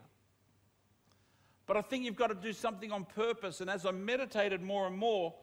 But 1.65 1.75
I 1.75 1.81
think 1.81 2.05
you've 2.05 2.15
got 2.15 2.27
to 2.27 2.35
do 2.35 2.53
something 2.53 2.93
on 2.93 3.03
purpose. 3.03 3.59
And 3.59 3.69
as 3.69 3.85
I 3.85 3.91
meditated 3.91 4.61
more 4.61 4.87
and 4.87 4.97
more, 4.97 5.33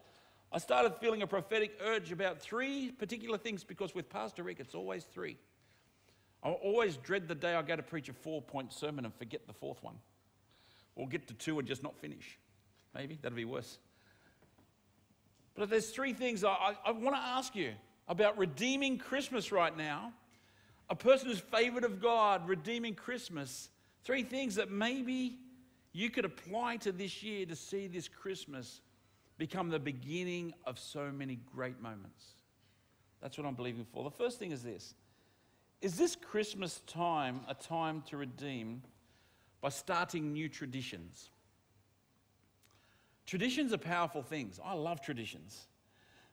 I 0.50 0.58
started 0.58 0.94
feeling 1.00 1.20
a 1.20 1.26
prophetic 1.26 1.78
urge 1.84 2.12
about 2.12 2.40
three 2.40 2.90
particular 2.92 3.36
things 3.36 3.62
because 3.62 3.94
with 3.94 4.08
Pastor 4.08 4.42
Ric, 4.42 4.58
it's 4.58 4.74
always 4.74 5.04
three. 5.04 5.36
I 6.42 6.50
always 6.50 6.96
dread 6.96 7.28
the 7.28 7.34
day 7.34 7.54
I 7.54 7.62
go 7.62 7.76
to 7.76 7.82
preach 7.82 8.08
a 8.08 8.12
four 8.12 8.40
point 8.40 8.72
sermon 8.72 9.04
and 9.04 9.14
forget 9.14 9.46
the 9.46 9.52
fourth 9.52 9.82
one, 9.82 9.96
or 10.94 11.08
get 11.08 11.26
to 11.28 11.34
two 11.34 11.58
and 11.58 11.66
just 11.66 11.82
not 11.82 11.96
finish. 11.96 12.38
Maybe 12.94 13.18
that'd 13.20 13.36
be 13.36 13.44
worse. 13.44 13.78
But 15.54 15.70
there's 15.70 15.90
three 15.90 16.12
things 16.12 16.44
I, 16.44 16.48
I, 16.50 16.76
I 16.86 16.90
want 16.92 17.16
to 17.16 17.22
ask 17.22 17.54
you 17.54 17.72
about 18.08 18.38
redeeming 18.38 18.98
Christmas 18.98 19.52
right 19.52 19.76
now. 19.76 20.12
A 20.90 20.94
person 20.94 21.28
who's 21.28 21.40
favored 21.40 21.84
of 21.84 22.00
God, 22.00 22.46
redeeming 22.46 22.94
Christmas. 22.94 23.70
Three 24.04 24.22
things 24.22 24.56
that 24.56 24.70
maybe 24.70 25.38
you 25.92 26.10
could 26.10 26.24
apply 26.24 26.76
to 26.78 26.92
this 26.92 27.22
year 27.22 27.46
to 27.46 27.56
see 27.56 27.86
this 27.86 28.08
Christmas 28.08 28.80
become 29.38 29.70
the 29.70 29.78
beginning 29.78 30.52
of 30.64 30.78
so 30.78 31.10
many 31.10 31.38
great 31.54 31.80
moments. 31.80 32.24
That's 33.22 33.38
what 33.38 33.46
I'm 33.46 33.54
believing 33.54 33.86
for. 33.92 34.04
The 34.04 34.10
first 34.10 34.38
thing 34.38 34.50
is 34.50 34.62
this 34.62 34.94
Is 35.80 35.96
this 35.96 36.16
Christmas 36.16 36.80
time 36.86 37.40
a 37.48 37.54
time 37.54 38.02
to 38.08 38.16
redeem 38.16 38.82
by 39.60 39.70
starting 39.70 40.32
new 40.32 40.48
traditions? 40.48 41.30
Traditions 43.26 43.72
are 43.72 43.78
powerful 43.78 44.22
things. 44.22 44.60
I 44.62 44.74
love 44.74 45.00
traditions. 45.00 45.66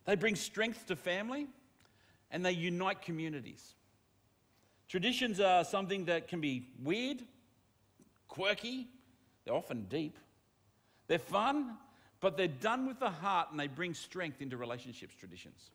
They 0.06 0.16
bring 0.16 0.36
strength 0.36 0.88
to 0.88 0.96
family 0.96 1.48
and 2.32 2.46
they 2.46 2.52
unite 2.52 3.02
communities. 3.02 3.76
Traditions 4.88 5.40
are 5.40 5.64
something 5.64 6.06
that 6.06 6.28
can 6.28 6.42
be 6.42 6.68
weird, 6.84 7.24
quirky, 8.28 8.88
they're 9.46 9.54
often 9.54 9.86
deep. 9.86 10.18
They're 11.08 11.20
fun, 11.20 11.78
but 12.20 12.38
they're 12.38 12.48
done 12.48 12.88
with 12.88 13.00
the 13.00 13.10
heart 13.10 13.50
and 13.52 13.60
they 13.60 13.68
bring 13.68 13.94
strength 13.94 14.42
into 14.42 14.58
relationships, 14.58 15.16
traditions. 15.16 15.72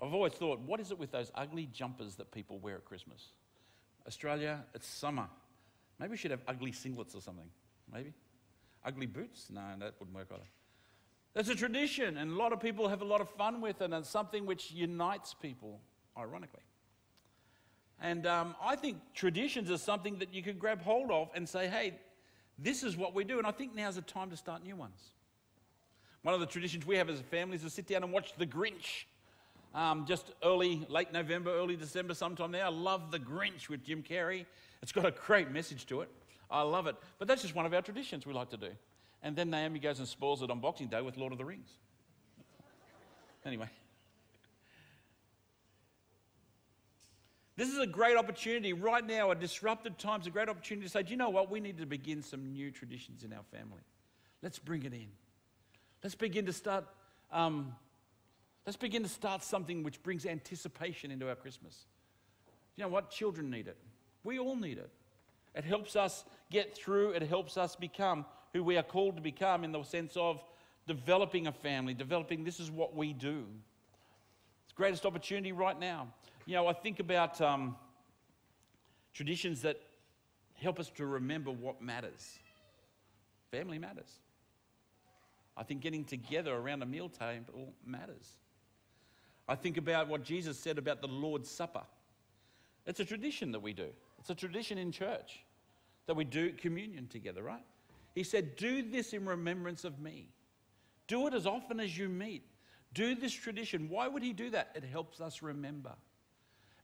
I've 0.00 0.12
always 0.12 0.32
thought, 0.32 0.60
what 0.60 0.80
is 0.80 0.90
it 0.90 0.98
with 0.98 1.12
those 1.12 1.30
ugly 1.34 1.66
jumpers 1.72 2.16
that 2.16 2.32
people 2.32 2.58
wear 2.58 2.76
at 2.76 2.84
Christmas? 2.84 3.28
Australia, 4.06 4.64
it's 4.74 4.86
summer. 4.86 5.28
Maybe 5.98 6.10
we 6.10 6.16
should 6.16 6.32
have 6.32 6.42
ugly 6.46 6.72
singlets 6.72 7.14
or 7.16 7.20
something. 7.20 7.48
Maybe. 7.92 8.12
Ugly 8.84 9.06
boots? 9.06 9.48
No, 9.50 9.62
that 9.78 9.94
wouldn't 9.98 10.14
work 10.14 10.28
either. 10.32 10.48
That's 11.34 11.48
a 11.48 11.54
tradition, 11.54 12.16
and 12.16 12.30
a 12.30 12.34
lot 12.36 12.52
of 12.52 12.60
people 12.60 12.88
have 12.88 13.02
a 13.02 13.04
lot 13.04 13.20
of 13.20 13.28
fun 13.30 13.60
with 13.60 13.80
it, 13.80 13.86
and 13.86 13.94
it's 13.94 14.08
something 14.08 14.46
which 14.46 14.70
unites 14.70 15.34
people, 15.34 15.80
ironically. 16.16 16.62
And 18.00 18.26
um, 18.26 18.54
I 18.62 18.76
think 18.76 18.98
traditions 19.14 19.70
are 19.70 19.78
something 19.78 20.18
that 20.18 20.32
you 20.32 20.42
can 20.42 20.58
grab 20.58 20.82
hold 20.82 21.10
of 21.10 21.30
and 21.34 21.48
say, 21.48 21.68
hey, 21.68 21.94
this 22.58 22.82
is 22.82 22.96
what 22.96 23.14
we 23.14 23.24
do. 23.24 23.38
And 23.38 23.46
I 23.46 23.50
think 23.50 23.74
now's 23.74 23.96
the 23.96 24.02
time 24.02 24.30
to 24.30 24.36
start 24.36 24.62
new 24.62 24.76
ones. 24.76 25.00
One 26.22 26.34
of 26.34 26.40
the 26.40 26.46
traditions 26.46 26.86
we 26.86 26.96
have 26.96 27.08
as 27.08 27.20
a 27.20 27.24
family 27.24 27.56
is 27.56 27.62
to 27.62 27.70
sit 27.70 27.86
down 27.86 28.02
and 28.02 28.12
watch 28.12 28.32
The 28.36 28.46
Grinch. 28.46 29.04
Um, 29.74 30.06
just 30.06 30.32
early, 30.44 30.86
late 30.88 31.12
November, 31.12 31.50
early 31.50 31.76
December, 31.76 32.14
sometime 32.14 32.52
now. 32.52 32.66
I 32.66 32.70
love 32.70 33.10
The 33.10 33.18
Grinch 33.18 33.68
with 33.68 33.82
Jim 33.84 34.02
Carrey. 34.02 34.46
It's 34.82 34.92
got 34.92 35.04
a 35.04 35.10
great 35.10 35.50
message 35.50 35.86
to 35.86 36.02
it. 36.02 36.10
I 36.50 36.62
love 36.62 36.86
it. 36.86 36.96
But 37.18 37.28
that's 37.28 37.42
just 37.42 37.54
one 37.54 37.66
of 37.66 37.74
our 37.74 37.82
traditions 37.82 38.26
we 38.26 38.32
like 38.32 38.50
to 38.50 38.56
do. 38.56 38.70
And 39.22 39.34
then 39.34 39.50
Naomi 39.50 39.78
goes 39.78 39.98
and 39.98 40.06
spoils 40.06 40.42
it 40.42 40.50
on 40.50 40.60
Boxing 40.60 40.88
Day 40.88 41.00
with 41.00 41.16
Lord 41.16 41.32
of 41.32 41.38
the 41.38 41.44
Rings. 41.44 41.68
Anyway. 43.44 43.68
This 47.56 47.68
is 47.68 47.78
a 47.78 47.86
great 47.86 48.16
opportunity 48.16 48.72
right 48.72 49.06
now, 49.06 49.30
a 49.30 49.34
disrupted 49.34 49.98
time, 49.98 50.20
is 50.20 50.26
a 50.26 50.30
great 50.30 50.48
opportunity 50.48 50.86
to 50.86 50.90
say, 50.90 51.02
do 51.02 51.10
you 51.10 51.16
know 51.16 51.30
what? 51.30 51.50
We 51.50 51.60
need 51.60 51.78
to 51.78 51.86
begin 51.86 52.22
some 52.22 52.52
new 52.52 52.70
traditions 52.70 53.22
in 53.22 53.32
our 53.32 53.44
family. 53.52 53.82
Let's 54.42 54.58
bring 54.58 54.82
it 54.82 54.92
in. 54.92 55.06
Let's 56.02 56.16
begin 56.16 56.46
to 56.46 56.52
start. 56.52 56.84
Um, 57.30 57.74
let's 58.66 58.76
begin 58.76 59.04
to 59.04 59.08
start 59.08 59.44
something 59.44 59.84
which 59.84 60.02
brings 60.02 60.26
anticipation 60.26 61.10
into 61.10 61.28
our 61.28 61.36
Christmas. 61.36 61.86
You 62.76 62.82
know 62.82 62.88
what? 62.88 63.10
Children 63.10 63.50
need 63.50 63.68
it. 63.68 63.78
We 64.24 64.38
all 64.38 64.56
need 64.56 64.78
it. 64.78 64.90
It 65.54 65.64
helps 65.64 65.96
us 65.96 66.24
get 66.50 66.76
through. 66.76 67.10
It 67.10 67.22
helps 67.22 67.56
us 67.56 67.76
become 67.76 68.24
who 68.52 68.62
we 68.62 68.76
are 68.76 68.82
called 68.82 69.16
to 69.16 69.22
become 69.22 69.64
in 69.64 69.72
the 69.72 69.82
sense 69.82 70.16
of 70.16 70.42
developing 70.86 71.46
a 71.46 71.52
family, 71.52 71.94
developing 71.94 72.44
this 72.44 72.60
is 72.60 72.70
what 72.70 72.94
we 72.94 73.12
do. 73.12 73.44
It's 74.64 74.72
the 74.72 74.76
greatest 74.76 75.06
opportunity 75.06 75.52
right 75.52 75.78
now. 75.78 76.08
You 76.46 76.54
know, 76.54 76.66
I 76.66 76.72
think 76.72 77.00
about 77.00 77.40
um, 77.40 77.76
traditions 79.12 79.62
that 79.62 79.80
help 80.54 80.78
us 80.78 80.90
to 80.96 81.06
remember 81.06 81.50
what 81.50 81.80
matters. 81.80 82.38
Family 83.50 83.78
matters. 83.78 84.20
I 85.56 85.62
think 85.62 85.80
getting 85.80 86.04
together 86.04 86.54
around 86.54 86.82
a 86.82 86.86
meal 86.86 87.08
table 87.08 87.72
matters. 87.86 88.36
I 89.48 89.54
think 89.54 89.76
about 89.76 90.08
what 90.08 90.24
Jesus 90.24 90.58
said 90.58 90.78
about 90.78 91.00
the 91.00 91.08
Lord's 91.08 91.50
Supper. 91.50 91.82
It's 92.86 93.00
a 93.00 93.04
tradition 93.04 93.52
that 93.52 93.60
we 93.60 93.72
do, 93.72 93.88
it's 94.18 94.30
a 94.30 94.34
tradition 94.34 94.78
in 94.78 94.92
church 94.92 95.43
that 96.06 96.14
we 96.14 96.24
do 96.24 96.52
communion 96.52 97.06
together, 97.08 97.42
right? 97.42 97.64
He 98.14 98.22
said, 98.22 98.56
Do 98.56 98.82
this 98.82 99.12
in 99.12 99.26
remembrance 99.26 99.84
of 99.84 99.98
me. 100.00 100.28
Do 101.06 101.26
it 101.26 101.34
as 101.34 101.46
often 101.46 101.80
as 101.80 101.96
you 101.96 102.08
meet. 102.08 102.44
Do 102.92 103.14
this 103.14 103.32
tradition. 103.32 103.88
Why 103.88 104.08
would 104.08 104.22
he 104.22 104.32
do 104.32 104.50
that? 104.50 104.70
It 104.74 104.84
helps 104.84 105.20
us 105.20 105.42
remember. 105.42 105.92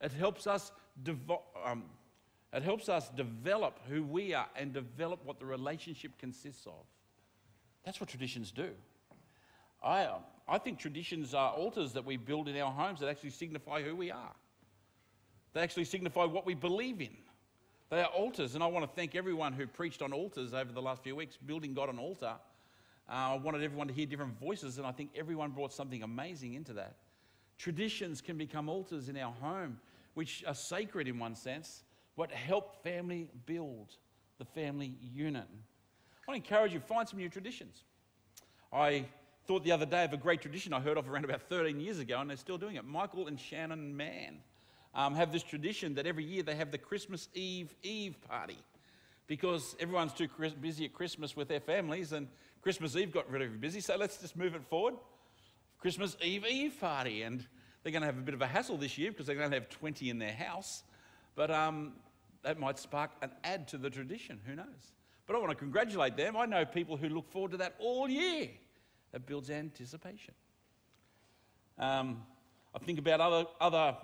It 0.00 0.12
helps 0.12 0.46
us, 0.46 0.72
devo- 1.04 1.42
um, 1.64 1.84
it 2.52 2.62
helps 2.62 2.88
us 2.88 3.08
develop 3.10 3.78
who 3.88 4.02
we 4.02 4.34
are 4.34 4.48
and 4.56 4.72
develop 4.72 5.24
what 5.24 5.38
the 5.38 5.46
relationship 5.46 6.18
consists 6.18 6.66
of. 6.66 6.84
That's 7.84 8.00
what 8.00 8.08
traditions 8.08 8.50
do. 8.50 8.70
I, 9.82 10.04
uh, 10.04 10.18
I 10.48 10.58
think 10.58 10.78
traditions 10.78 11.32
are 11.32 11.52
altars 11.52 11.92
that 11.92 12.04
we 12.04 12.16
build 12.16 12.48
in 12.48 12.56
our 12.58 12.72
homes 12.72 13.00
that 13.00 13.08
actually 13.08 13.30
signify 13.30 13.82
who 13.82 13.94
we 13.94 14.10
are. 14.10 14.32
They 15.52 15.60
actually 15.60 15.84
signify 15.84 16.24
what 16.24 16.44
we 16.44 16.54
believe 16.54 17.00
in. 17.00 17.16
They 17.90 18.00
are 18.02 18.06
altars, 18.06 18.54
and 18.54 18.62
I 18.62 18.68
want 18.68 18.88
to 18.88 18.94
thank 18.94 19.16
everyone 19.16 19.52
who 19.52 19.66
preached 19.66 20.00
on 20.00 20.12
altars 20.12 20.54
over 20.54 20.70
the 20.72 20.80
last 20.80 21.02
few 21.02 21.16
weeks, 21.16 21.36
building 21.36 21.74
God 21.74 21.88
an 21.88 21.98
altar. 21.98 22.34
Uh, 23.08 23.12
I 23.12 23.34
wanted 23.34 23.64
everyone 23.64 23.88
to 23.88 23.92
hear 23.92 24.06
different 24.06 24.38
voices, 24.38 24.78
and 24.78 24.86
I 24.86 24.92
think 24.92 25.10
everyone 25.16 25.50
brought 25.50 25.72
something 25.72 26.04
amazing 26.04 26.54
into 26.54 26.72
that. 26.74 26.94
Traditions 27.58 28.20
can 28.20 28.38
become 28.38 28.68
altars 28.68 29.08
in 29.08 29.16
our 29.16 29.32
home 29.32 29.80
which 30.14 30.44
are 30.46 30.54
sacred 30.54 31.08
in 31.08 31.18
one 31.18 31.34
sense, 31.34 31.82
but 32.16 32.30
help 32.30 32.80
family 32.84 33.28
build 33.44 33.96
the 34.38 34.44
family 34.44 34.94
unit. 35.00 35.46
I 35.48 36.30
want 36.30 36.44
to 36.44 36.48
encourage 36.48 36.72
you, 36.72 36.78
find 36.78 37.08
some 37.08 37.18
new 37.18 37.28
traditions. 37.28 37.82
I 38.72 39.04
thought 39.46 39.64
the 39.64 39.72
other 39.72 39.86
day 39.86 40.04
of 40.04 40.12
a 40.12 40.16
great 40.16 40.40
tradition 40.40 40.72
I 40.72 40.78
heard 40.78 40.96
of 40.96 41.08
around 41.08 41.24
about 41.24 41.42
13 41.42 41.80
years 41.80 41.98
ago, 41.98 42.20
and 42.20 42.30
they're 42.30 42.36
still 42.36 42.58
doing 42.58 42.76
it. 42.76 42.84
Michael 42.84 43.26
and 43.26 43.38
Shannon 43.38 43.96
Mann 43.96 44.38
um, 44.94 45.14
have 45.14 45.32
this 45.32 45.42
tradition 45.42 45.94
that 45.94 46.06
every 46.06 46.24
year 46.24 46.42
they 46.42 46.54
have 46.56 46.70
the 46.70 46.78
Christmas 46.78 47.28
Eve 47.34 47.74
Eve 47.82 48.16
party 48.28 48.58
because 49.26 49.76
everyone's 49.78 50.12
too 50.12 50.28
busy 50.60 50.84
at 50.86 50.92
Christmas 50.92 51.36
with 51.36 51.46
their 51.46 51.60
families, 51.60 52.12
and 52.12 52.26
Christmas 52.62 52.96
Eve 52.96 53.12
got 53.12 53.30
really 53.30 53.46
busy, 53.46 53.80
so 53.80 53.96
let's 53.96 54.16
just 54.16 54.36
move 54.36 54.56
it 54.56 54.64
forward. 54.64 54.94
Christmas 55.78 56.16
Eve 56.20 56.44
Eve 56.44 56.74
party, 56.80 57.22
and 57.22 57.46
they're 57.82 57.92
going 57.92 58.02
to 58.02 58.06
have 58.06 58.18
a 58.18 58.22
bit 58.22 58.34
of 58.34 58.42
a 58.42 58.46
hassle 58.46 58.76
this 58.76 58.98
year 58.98 59.12
because 59.12 59.26
they're 59.26 59.36
going 59.36 59.50
to 59.50 59.56
have 59.56 59.68
20 59.68 60.10
in 60.10 60.18
their 60.18 60.32
house. 60.32 60.82
But 61.36 61.50
um, 61.52 61.92
that 62.42 62.58
might 62.58 62.78
spark 62.78 63.12
an 63.22 63.30
add 63.44 63.68
to 63.68 63.78
the 63.78 63.88
tradition. 63.88 64.40
Who 64.46 64.56
knows? 64.56 64.92
But 65.26 65.36
I 65.36 65.38
want 65.38 65.50
to 65.50 65.56
congratulate 65.56 66.16
them. 66.16 66.36
I 66.36 66.44
know 66.46 66.64
people 66.64 66.96
who 66.96 67.08
look 67.08 67.30
forward 67.30 67.52
to 67.52 67.56
that 67.58 67.76
all 67.78 68.08
year. 68.08 68.48
That 69.12 69.26
builds 69.26 69.48
anticipation. 69.48 70.34
Um, 71.78 72.22
I 72.74 72.78
think 72.78 72.98
about 72.98 73.20
other, 73.20 73.46
other 73.60 73.96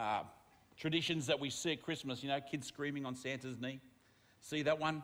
uh, 0.00 0.22
traditions 0.76 1.26
that 1.26 1.38
we 1.38 1.50
see 1.50 1.72
at 1.72 1.82
Christmas. 1.82 2.22
You 2.22 2.30
know, 2.30 2.40
kids 2.40 2.66
screaming 2.66 3.04
on 3.04 3.14
Santa's 3.14 3.60
knee. 3.60 3.80
See 4.40 4.62
that 4.62 4.78
one? 4.78 5.02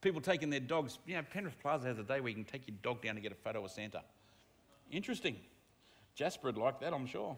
People 0.00 0.20
taking 0.20 0.48
their 0.48 0.60
dogs. 0.60 0.98
You 1.06 1.16
know, 1.16 1.22
Penrith 1.30 1.58
Plaza 1.60 1.88
has 1.88 1.98
a 1.98 2.02
day 2.02 2.20
where 2.20 2.30
you 2.30 2.34
can 2.34 2.44
take 2.44 2.66
your 2.66 2.76
dog 2.82 3.02
down 3.02 3.16
to 3.16 3.20
get 3.20 3.32
a 3.32 3.34
photo 3.34 3.64
of 3.64 3.70
Santa. 3.70 4.02
Interesting. 4.90 5.36
Jasper 6.14 6.48
would 6.48 6.58
like 6.58 6.80
that, 6.80 6.94
I'm 6.94 7.06
sure. 7.06 7.36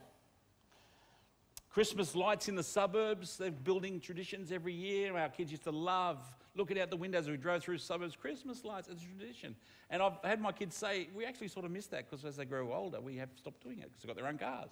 Christmas 1.71 2.15
lights 2.15 2.49
in 2.49 2.55
the 2.55 2.63
suburbs, 2.63 3.39
they're 3.39 3.51
building 3.51 3.99
traditions 3.99 4.53
every 4.53 4.75
year. 4.75 5.17
Our 5.17 5.31
kids 5.31 5.51
used 5.51 5.65
to 5.65 5.71
love 5.71 6.19
looking 6.55 6.79
out 6.79 6.91
the 6.91 6.97
windows 6.97 7.25
as 7.25 7.31
we 7.31 7.37
drove 7.39 7.63
through 7.63 7.79
suburbs. 7.79 8.15
Christmas 8.15 8.63
lights, 8.63 8.89
it's 8.89 9.03
a 9.03 9.07
tradition. 9.07 9.57
And 9.89 10.03
I've 10.03 10.23
had 10.23 10.41
my 10.41 10.53
kids 10.53 10.77
say, 10.77 11.09
we 11.15 11.25
actually 11.25 11.49
sort 11.49 11.65
of 11.65 11.71
miss 11.71 11.87
that 11.87 12.11
because 12.11 12.25
as 12.25 12.37
they 12.37 12.45
grow 12.45 12.73
older, 12.73 13.01
we 13.01 13.17
have 13.17 13.31
stopped 13.37 13.63
doing 13.63 13.79
it 13.79 13.85
because 13.85 14.03
they've 14.03 14.15
got 14.15 14.17
their 14.17 14.29
own 14.29 14.39
cars. 14.39 14.71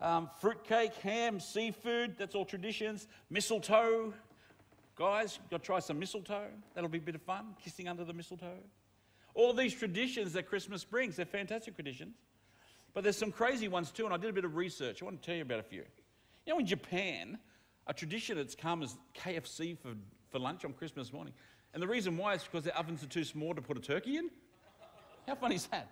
Um, 0.00 0.30
fruitcake, 0.40 0.94
ham, 0.96 1.40
seafood, 1.40 2.16
that's 2.18 2.34
all 2.34 2.44
traditions. 2.44 3.06
Mistletoe. 3.28 4.14
Guys, 4.96 5.38
got 5.50 5.62
to 5.62 5.66
try 5.66 5.78
some 5.78 5.98
mistletoe. 5.98 6.48
That'll 6.74 6.90
be 6.90 6.98
a 6.98 7.02
bit 7.02 7.14
of 7.14 7.22
fun, 7.22 7.54
kissing 7.62 7.88
under 7.88 8.04
the 8.04 8.12
mistletoe. 8.12 8.58
All 9.34 9.52
these 9.52 9.74
traditions 9.74 10.32
that 10.32 10.46
Christmas 10.46 10.84
brings, 10.84 11.16
they're 11.16 11.26
fantastic 11.26 11.74
traditions. 11.74 12.16
But 12.92 13.04
there's 13.04 13.16
some 13.16 13.30
crazy 13.30 13.68
ones 13.68 13.90
too, 13.90 14.04
and 14.04 14.12
I 14.12 14.16
did 14.16 14.30
a 14.30 14.32
bit 14.32 14.44
of 14.44 14.56
research. 14.56 15.02
I 15.02 15.04
want 15.04 15.22
to 15.22 15.26
tell 15.26 15.36
you 15.36 15.42
about 15.42 15.60
a 15.60 15.64
few. 15.64 15.84
You 16.46 16.54
know, 16.54 16.58
in 16.58 16.66
Japan, 16.66 17.38
a 17.86 17.94
tradition 17.94 18.36
that's 18.36 18.54
come 18.54 18.82
is 18.82 18.96
KFC 19.14 19.78
for, 19.78 19.90
for 20.30 20.38
lunch 20.38 20.64
on 20.64 20.72
Christmas 20.72 21.12
morning. 21.12 21.34
And 21.72 21.82
the 21.82 21.86
reason 21.86 22.16
why 22.16 22.34
is 22.34 22.42
because 22.42 22.64
their 22.64 22.76
ovens 22.76 23.02
are 23.02 23.08
too 23.08 23.24
small 23.24 23.54
to 23.54 23.62
put 23.62 23.76
a 23.76 23.80
turkey 23.80 24.16
in. 24.16 24.30
How 25.28 25.34
funny 25.36 25.54
is 25.54 25.66
that? 25.66 25.88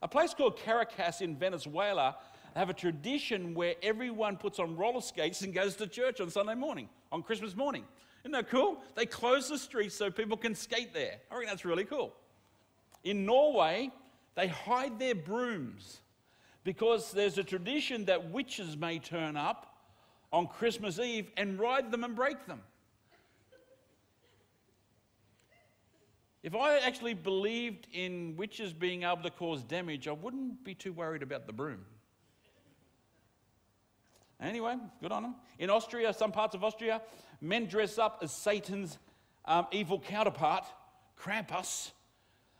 A 0.00 0.08
place 0.08 0.32
called 0.34 0.58
Caracas 0.58 1.20
in 1.20 1.36
Venezuela 1.36 2.16
have 2.54 2.70
a 2.70 2.74
tradition 2.74 3.54
where 3.54 3.74
everyone 3.82 4.36
puts 4.36 4.58
on 4.58 4.76
roller 4.76 5.00
skates 5.00 5.42
and 5.42 5.52
goes 5.52 5.76
to 5.76 5.86
church 5.86 6.20
on 6.20 6.30
Sunday 6.30 6.54
morning, 6.54 6.88
on 7.10 7.22
Christmas 7.22 7.56
morning. 7.56 7.84
Isn't 8.22 8.32
that 8.32 8.48
cool? 8.48 8.78
They 8.94 9.06
close 9.06 9.48
the 9.48 9.58
streets 9.58 9.94
so 9.94 10.10
people 10.10 10.36
can 10.36 10.54
skate 10.54 10.94
there. 10.94 11.16
I 11.30 11.34
reckon 11.34 11.48
that's 11.48 11.64
really 11.64 11.84
cool. 11.84 12.14
In 13.02 13.26
Norway, 13.26 13.90
they 14.34 14.48
hide 14.48 14.98
their 14.98 15.14
brooms 15.14 16.00
because 16.62 17.12
there's 17.12 17.38
a 17.38 17.44
tradition 17.44 18.06
that 18.06 18.30
witches 18.30 18.76
may 18.76 18.98
turn 18.98 19.36
up 19.36 19.76
on 20.32 20.46
Christmas 20.46 20.98
Eve 20.98 21.30
and 21.36 21.58
ride 21.58 21.90
them 21.90 22.02
and 22.02 22.16
break 22.16 22.46
them. 22.46 22.60
If 26.42 26.54
I 26.54 26.78
actually 26.78 27.14
believed 27.14 27.88
in 27.92 28.36
witches 28.36 28.72
being 28.72 29.02
able 29.02 29.22
to 29.22 29.30
cause 29.30 29.62
damage, 29.62 30.08
I 30.08 30.12
wouldn't 30.12 30.62
be 30.62 30.74
too 30.74 30.92
worried 30.92 31.22
about 31.22 31.46
the 31.46 31.52
broom. 31.52 31.80
Anyway, 34.40 34.76
good 35.00 35.12
on 35.12 35.22
them. 35.22 35.34
In 35.58 35.70
Austria, 35.70 36.12
some 36.12 36.32
parts 36.32 36.54
of 36.54 36.64
Austria, 36.64 37.00
men 37.40 37.66
dress 37.66 37.98
up 37.98 38.18
as 38.22 38.32
Satan's 38.32 38.98
um, 39.44 39.66
evil 39.72 40.00
counterpart, 40.00 40.64
Krampus, 41.18 41.92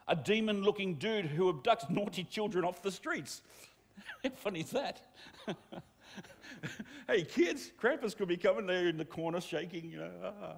a 0.06 0.14
demon 0.14 0.62
looking 0.62 0.94
dude 0.94 1.26
who 1.26 1.52
abducts 1.52 1.88
naughty 1.90 2.24
children 2.24 2.64
off 2.64 2.82
the 2.82 2.92
streets. 2.92 3.42
How 4.22 4.30
funny 4.30 4.60
is 4.60 4.70
that? 4.70 5.00
hey, 7.08 7.24
kids, 7.24 7.72
Krampus 7.80 8.16
could 8.16 8.28
be 8.28 8.36
coming 8.36 8.66
there 8.66 8.88
in 8.88 8.96
the 8.96 9.04
corner 9.04 9.40
shaking. 9.40 9.90
You 9.90 9.98
know, 9.98 10.10
ah. 10.24 10.54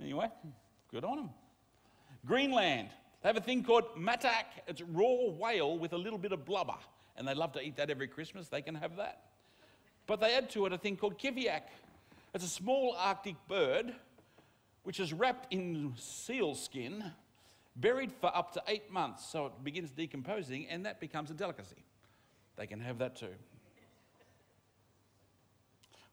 Anyway, 0.00 0.28
good 0.90 1.04
on 1.04 1.16
them. 1.16 1.30
Greenland, 2.26 2.88
they 3.22 3.28
have 3.28 3.36
a 3.36 3.40
thing 3.40 3.62
called 3.62 3.84
matak. 3.96 4.44
It's 4.66 4.82
raw 4.82 5.30
whale 5.38 5.78
with 5.78 5.92
a 5.92 5.98
little 5.98 6.18
bit 6.18 6.32
of 6.32 6.44
blubber. 6.44 6.76
And 7.16 7.28
they 7.28 7.34
love 7.34 7.52
to 7.52 7.60
eat 7.60 7.76
that 7.76 7.90
every 7.90 8.08
Christmas. 8.08 8.48
They 8.48 8.62
can 8.62 8.74
have 8.74 8.96
that. 8.96 9.22
But 10.06 10.20
they 10.20 10.34
add 10.34 10.50
to 10.50 10.66
it 10.66 10.72
a 10.72 10.78
thing 10.78 10.96
called 10.96 11.18
kiviak, 11.18 11.62
It's 12.34 12.44
a 12.44 12.48
small 12.48 12.94
Arctic 12.98 13.36
bird 13.48 13.94
which 14.82 15.00
is 15.00 15.12
wrapped 15.12 15.52
in 15.52 15.94
seal 15.96 16.54
skin, 16.54 17.02
buried 17.74 18.12
for 18.12 18.34
up 18.36 18.52
to 18.52 18.62
eight 18.68 18.92
months, 18.92 19.26
so 19.26 19.46
it 19.46 19.52
begins 19.64 19.90
decomposing, 19.90 20.68
and 20.68 20.84
that 20.84 21.00
becomes 21.00 21.30
a 21.30 21.34
delicacy. 21.34 21.82
They 22.56 22.66
can 22.66 22.80
have 22.80 22.98
that 22.98 23.16
too. 23.16 23.34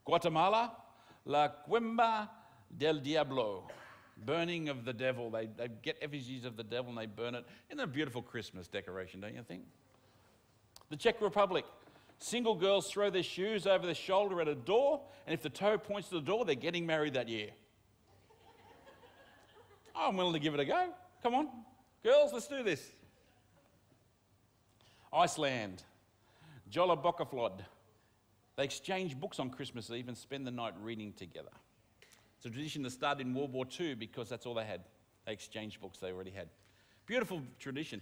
Guatemala, 0.05 0.71
La 1.25 1.49
Quema 1.69 2.29
del 2.75 2.99
Diablo, 2.99 3.67
burning 4.25 4.69
of 4.69 4.85
the 4.85 4.93
devil. 4.93 5.29
They, 5.29 5.47
they 5.57 5.67
get 5.81 5.97
effigies 6.01 6.45
of 6.45 6.57
the 6.57 6.63
devil 6.63 6.89
and 6.89 6.97
they 6.97 7.05
burn 7.05 7.35
it. 7.35 7.45
in 7.69 7.79
a 7.79 7.87
beautiful 7.87 8.21
Christmas 8.21 8.67
decoration, 8.67 9.21
don't 9.21 9.35
you 9.35 9.43
think? 9.43 9.63
The 10.89 10.97
Czech 10.97 11.21
Republic, 11.21 11.65
single 12.23 12.55
girls 12.55 12.89
throw 12.89 13.09
their 13.09 13.23
shoes 13.23 13.65
over 13.67 13.85
their 13.85 13.95
shoulder 13.95 14.41
at 14.41 14.47
a 14.47 14.55
door, 14.55 15.01
and 15.25 15.33
if 15.33 15.41
the 15.41 15.49
toe 15.49 15.77
points 15.77 16.09
to 16.09 16.15
the 16.15 16.21
door, 16.21 16.45
they're 16.45 16.55
getting 16.55 16.85
married 16.85 17.13
that 17.15 17.27
year. 17.27 17.49
Oh, 19.93 20.07
I'm 20.07 20.15
willing 20.15 20.33
to 20.33 20.39
give 20.39 20.53
it 20.53 20.59
a 20.61 20.65
go. 20.65 20.87
Come 21.21 21.35
on, 21.35 21.49
girls, 22.01 22.31
let's 22.31 22.47
do 22.47 22.63
this. 22.63 22.81
Iceland, 25.11 25.83
Jólabókaflóð. 26.71 27.59
They 28.55 28.63
exchange 28.63 29.19
books 29.19 29.39
on 29.39 29.49
Christmas 29.49 29.89
Eve 29.91 30.07
and 30.07 30.17
spend 30.17 30.47
the 30.47 30.51
night 30.51 30.73
reading 30.81 31.11
together. 31.13 31.51
It's 32.37 32.45
a 32.45 32.49
tradition 32.49 32.83
that 32.83 32.91
started 32.91 33.27
in 33.27 33.33
World 33.33 33.51
War 33.51 33.65
II 33.79 33.95
because 33.95 34.29
that's 34.29 34.45
all 34.45 34.53
they 34.53 34.65
had. 34.65 34.81
They 35.25 35.33
exchanged 35.33 35.81
books 35.81 35.99
they 35.99 36.11
already 36.11 36.31
had. 36.31 36.47
Beautiful 37.05 37.41
tradition. 37.59 38.01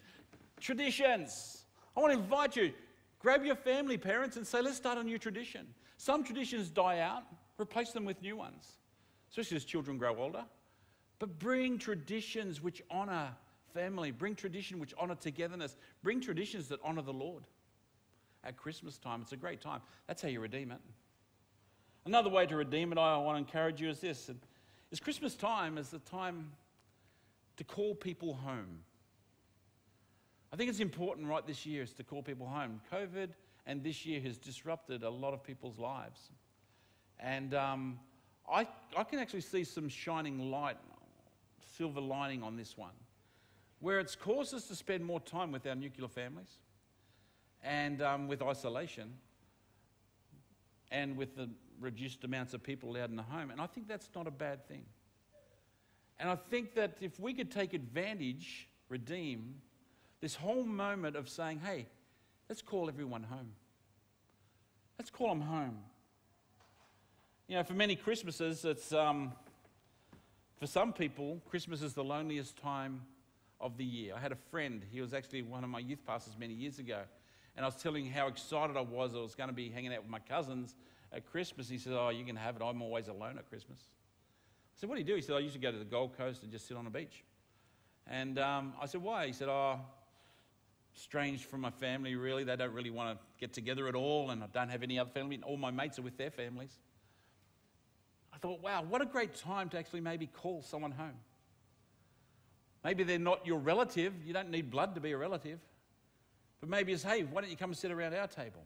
Traditions. 0.59 1.65
I 1.97 1.99
want 1.99 2.13
to 2.13 2.19
invite 2.19 2.55
you, 2.55 2.71
grab 3.19 3.45
your 3.45 3.55
family, 3.55 3.97
parents, 3.97 4.37
and 4.37 4.45
say, 4.45 4.61
let's 4.61 4.77
start 4.77 4.97
a 4.97 5.03
new 5.03 5.17
tradition. 5.17 5.67
Some 5.97 6.23
traditions 6.23 6.69
die 6.69 6.99
out, 6.99 7.23
replace 7.59 7.91
them 7.91 8.05
with 8.05 8.21
new 8.21 8.37
ones, 8.37 8.79
especially 9.29 9.57
as 9.57 9.65
children 9.65 9.97
grow 9.97 10.17
older. 10.17 10.45
But 11.19 11.37
bring 11.37 11.77
traditions 11.77 12.61
which 12.61 12.81
honor 12.89 13.29
family, 13.73 14.11
bring 14.11 14.35
tradition 14.35 14.79
which 14.79 14.93
honor 14.97 15.15
togetherness, 15.15 15.75
bring 16.01 16.21
traditions 16.21 16.69
that 16.69 16.79
honor 16.83 17.01
the 17.01 17.13
Lord. 17.13 17.43
At 18.43 18.55
Christmas 18.55 18.97
time, 18.97 19.21
it's 19.21 19.33
a 19.33 19.37
great 19.37 19.59
time. 19.59 19.81
That's 20.07 20.21
how 20.21 20.29
you 20.29 20.39
redeem 20.39 20.71
it. 20.71 20.79
Another 22.05 22.29
way 22.29 22.45
to 22.45 22.55
redeem 22.55 22.91
it, 22.93 22.97
I 22.97 23.17
want 23.17 23.35
to 23.35 23.39
encourage 23.39 23.81
you 23.81 23.89
is 23.89 23.99
this 23.99 24.29
is 24.91 24.99
Christmas 24.99 25.35
time 25.35 25.77
is 25.77 25.89
the 25.89 25.99
time 25.99 26.51
to 27.57 27.63
call 27.63 27.93
people 27.93 28.33
home. 28.33 28.79
I 30.51 30.55
think 30.55 30.69
it's 30.69 30.79
important 30.79 31.27
right 31.27 31.45
this 31.45 31.65
year 31.65 31.83
is 31.83 31.93
to 31.93 32.03
call 32.03 32.23
people 32.23 32.47
home. 32.47 32.81
COVID 32.91 33.29
and 33.65 33.83
this 33.83 34.05
year 34.05 34.19
has 34.21 34.37
disrupted 34.37 35.03
a 35.03 35.09
lot 35.09 35.33
of 35.33 35.43
people's 35.43 35.77
lives. 35.77 36.31
And 37.19 37.53
um, 37.53 37.99
I, 38.51 38.67
I 38.97 39.03
can 39.03 39.19
actually 39.19 39.41
see 39.41 39.63
some 39.63 39.89
shining 39.89 40.49
light 40.49 40.77
silver 41.77 42.01
lining 42.01 42.43
on 42.43 42.57
this 42.57 42.77
one, 42.77 42.93
where 43.79 43.99
it's 43.99 44.15
caused 44.15 44.53
us 44.53 44.67
to 44.67 44.75
spend 44.75 45.05
more 45.05 45.19
time 45.21 45.51
with 45.51 45.65
our 45.65 45.75
nuclear 45.75 46.09
families 46.09 46.59
and 47.63 48.01
um, 48.01 48.27
with 48.27 48.41
isolation 48.41 49.13
and 50.91 51.15
with 51.15 51.35
the 51.35 51.49
reduced 51.79 52.23
amounts 52.25 52.53
of 52.53 52.61
people 52.61 52.89
allowed 52.89 53.11
in 53.11 53.15
the 53.15 53.23
home. 53.23 53.51
And 53.51 53.61
I 53.61 53.67
think 53.67 53.87
that's 53.87 54.09
not 54.13 54.27
a 54.27 54.31
bad 54.31 54.67
thing. 54.67 54.83
And 56.19 56.29
I 56.29 56.35
think 56.35 56.75
that 56.75 56.97
if 56.99 57.17
we 57.17 57.33
could 57.33 57.49
take 57.49 57.73
advantage, 57.73 58.67
redeem, 58.89 59.55
this 60.21 60.35
whole 60.35 60.63
moment 60.63 61.15
of 61.15 61.29
saying, 61.29 61.59
hey, 61.59 61.87
let's 62.47 62.61
call 62.61 62.87
everyone 62.87 63.23
home. 63.23 63.51
Let's 64.97 65.09
call 65.09 65.29
them 65.29 65.41
home. 65.41 65.79
You 67.47 67.55
know, 67.55 67.63
for 67.63 67.73
many 67.73 67.95
Christmases, 67.95 68.65
it's. 68.65 68.93
Um, 68.93 69.33
for 70.59 70.67
some 70.67 70.91
people, 70.91 71.41
Christmas 71.49 71.81
is 71.81 71.93
the 71.93 72.03
loneliest 72.03 72.57
time 72.57 73.01
of 73.61 73.77
the 73.77 73.85
year. 73.85 74.13
I 74.15 74.19
had 74.19 74.33
a 74.33 74.37
friend, 74.51 74.83
he 74.91 74.99
was 74.99 75.13
actually 75.13 75.41
one 75.41 75.63
of 75.63 75.69
my 75.69 75.79
youth 75.79 76.05
pastors 76.05 76.35
many 76.37 76.53
years 76.53 76.79
ago, 76.79 76.99
and 77.55 77.65
I 77.65 77.67
was 77.67 77.77
telling 77.77 78.05
him 78.05 78.11
how 78.11 78.27
excited 78.27 78.75
I 78.75 78.81
was. 78.81 79.15
I 79.15 79.19
was 79.19 79.35
going 79.35 79.47
to 79.47 79.55
be 79.55 79.69
hanging 79.69 79.93
out 79.93 80.01
with 80.01 80.11
my 80.11 80.19
cousins 80.19 80.75
at 81.13 81.25
Christmas. 81.31 81.69
He 81.69 81.77
said, 81.77 81.93
Oh, 81.93 82.09
you 82.09 82.25
can 82.25 82.35
have 82.35 82.57
it. 82.57 82.61
I'm 82.61 82.81
always 82.81 83.07
alone 83.07 83.37
at 83.37 83.49
Christmas. 83.49 83.79
I 83.79 84.81
said, 84.81 84.89
What 84.89 84.95
do 84.95 85.01
you 85.01 85.07
do? 85.07 85.15
He 85.15 85.21
said, 85.21 85.35
I 85.35 85.39
used 85.39 85.53
to 85.53 85.61
go 85.61 85.71
to 85.71 85.77
the 85.77 85.85
Gold 85.85 86.17
Coast 86.17 86.43
and 86.43 86.51
just 86.51 86.67
sit 86.67 86.75
on 86.75 86.83
the 86.83 86.91
beach. 86.91 87.23
And 88.05 88.37
um, 88.37 88.73
I 88.81 88.85
said, 88.85 89.01
Why? 89.01 89.27
He 89.27 89.33
said, 89.33 89.47
Oh, 89.47 89.79
strange 90.99 91.45
from 91.45 91.61
my 91.61 91.69
family, 91.69 92.15
really. 92.15 92.43
They 92.43 92.55
don't 92.55 92.73
really 92.73 92.89
want 92.89 93.17
to 93.17 93.25
get 93.39 93.53
together 93.53 93.87
at 93.87 93.95
all, 93.95 94.31
and 94.31 94.43
I 94.43 94.47
don't 94.47 94.69
have 94.69 94.83
any 94.83 94.99
other 94.99 95.09
family. 95.09 95.39
All 95.43 95.57
my 95.57 95.71
mates 95.71 95.97
are 95.97 96.01
with 96.01 96.17
their 96.17 96.31
families. 96.31 96.77
I 98.33 98.37
thought, 98.37 98.61
wow, 98.61 98.83
what 98.83 99.01
a 99.01 99.05
great 99.05 99.35
time 99.35 99.69
to 99.69 99.77
actually 99.77 100.01
maybe 100.01 100.27
call 100.27 100.61
someone 100.61 100.91
home. 100.91 101.17
Maybe 102.83 103.03
they're 103.03 103.19
not 103.19 103.45
your 103.45 103.59
relative. 103.59 104.13
You 104.25 104.33
don't 104.33 104.51
need 104.51 104.69
blood 104.69 104.95
to 104.95 105.01
be 105.01 105.11
a 105.11 105.17
relative. 105.17 105.59
But 106.59 106.69
maybe 106.69 106.93
it's, 106.93 107.03
hey, 107.03 107.23
why 107.23 107.41
don't 107.41 107.49
you 107.49 107.57
come 107.57 107.71
and 107.71 107.77
sit 107.77 107.91
around 107.91 108.13
our 108.13 108.27
table? 108.27 108.63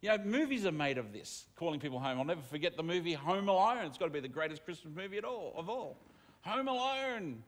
You 0.00 0.10
know, 0.10 0.18
movies 0.24 0.64
are 0.66 0.72
made 0.72 0.98
of 0.98 1.12
this, 1.12 1.46
calling 1.56 1.78
people 1.78 2.00
home. 2.00 2.18
I'll 2.18 2.24
never 2.24 2.40
forget 2.42 2.76
the 2.76 2.82
movie 2.82 3.12
Home 3.12 3.48
Alone. 3.48 3.84
It's 3.86 3.98
got 3.98 4.06
to 4.06 4.12
be 4.12 4.20
the 4.20 4.28
greatest 4.28 4.64
Christmas 4.64 4.94
movie 4.94 5.18
at 5.18 5.24
all, 5.24 5.52
of 5.56 5.68
all. 5.68 5.98
Home 6.42 6.68
Alone. 6.68 7.42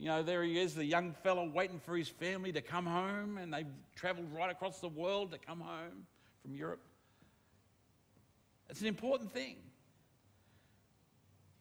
You 0.00 0.06
know, 0.06 0.22
there 0.22 0.42
he 0.42 0.58
is, 0.58 0.74
the 0.74 0.84
young 0.84 1.12
fellow 1.12 1.44
waiting 1.44 1.78
for 1.78 1.94
his 1.94 2.08
family 2.08 2.52
to 2.52 2.62
come 2.62 2.86
home, 2.86 3.36
and 3.36 3.52
they've 3.52 3.66
traveled 3.94 4.32
right 4.32 4.50
across 4.50 4.80
the 4.80 4.88
world 4.88 5.30
to 5.32 5.38
come 5.38 5.60
home 5.60 6.06
from 6.40 6.54
Europe. 6.54 6.80
It's 8.70 8.80
an 8.80 8.86
important 8.86 9.30
thing. 9.30 9.56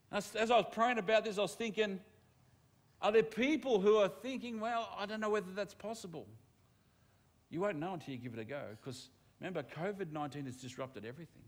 As, 0.10 0.34
I 0.38 0.46
was 0.56 0.68
praying 0.72 1.00
about 1.00 1.26
this, 1.26 1.38
I 1.38 1.42
was 1.42 1.54
thinking, 1.54 2.00
are 3.02 3.12
there 3.12 3.24
people 3.24 3.82
who 3.82 3.98
are 3.98 4.08
thinking, 4.08 4.62
well, 4.62 4.88
I 4.98 5.06
don't 5.06 5.20
know 5.20 5.30
whether 5.30 5.52
that's 5.52 5.74
possible? 5.74 6.26
You 7.50 7.60
won't 7.60 7.78
know 7.78 7.94
until 7.96 8.14
you 8.14 8.22
give 8.22 8.36
it 8.36 8.40
a 8.40 8.46
go 8.46 8.62
because 8.80 9.10
remember, 9.42 9.64
COVID 9.64 10.14
19 10.14 10.46
has 10.46 10.56
disrupted 10.56 11.04
everything. 11.04 11.44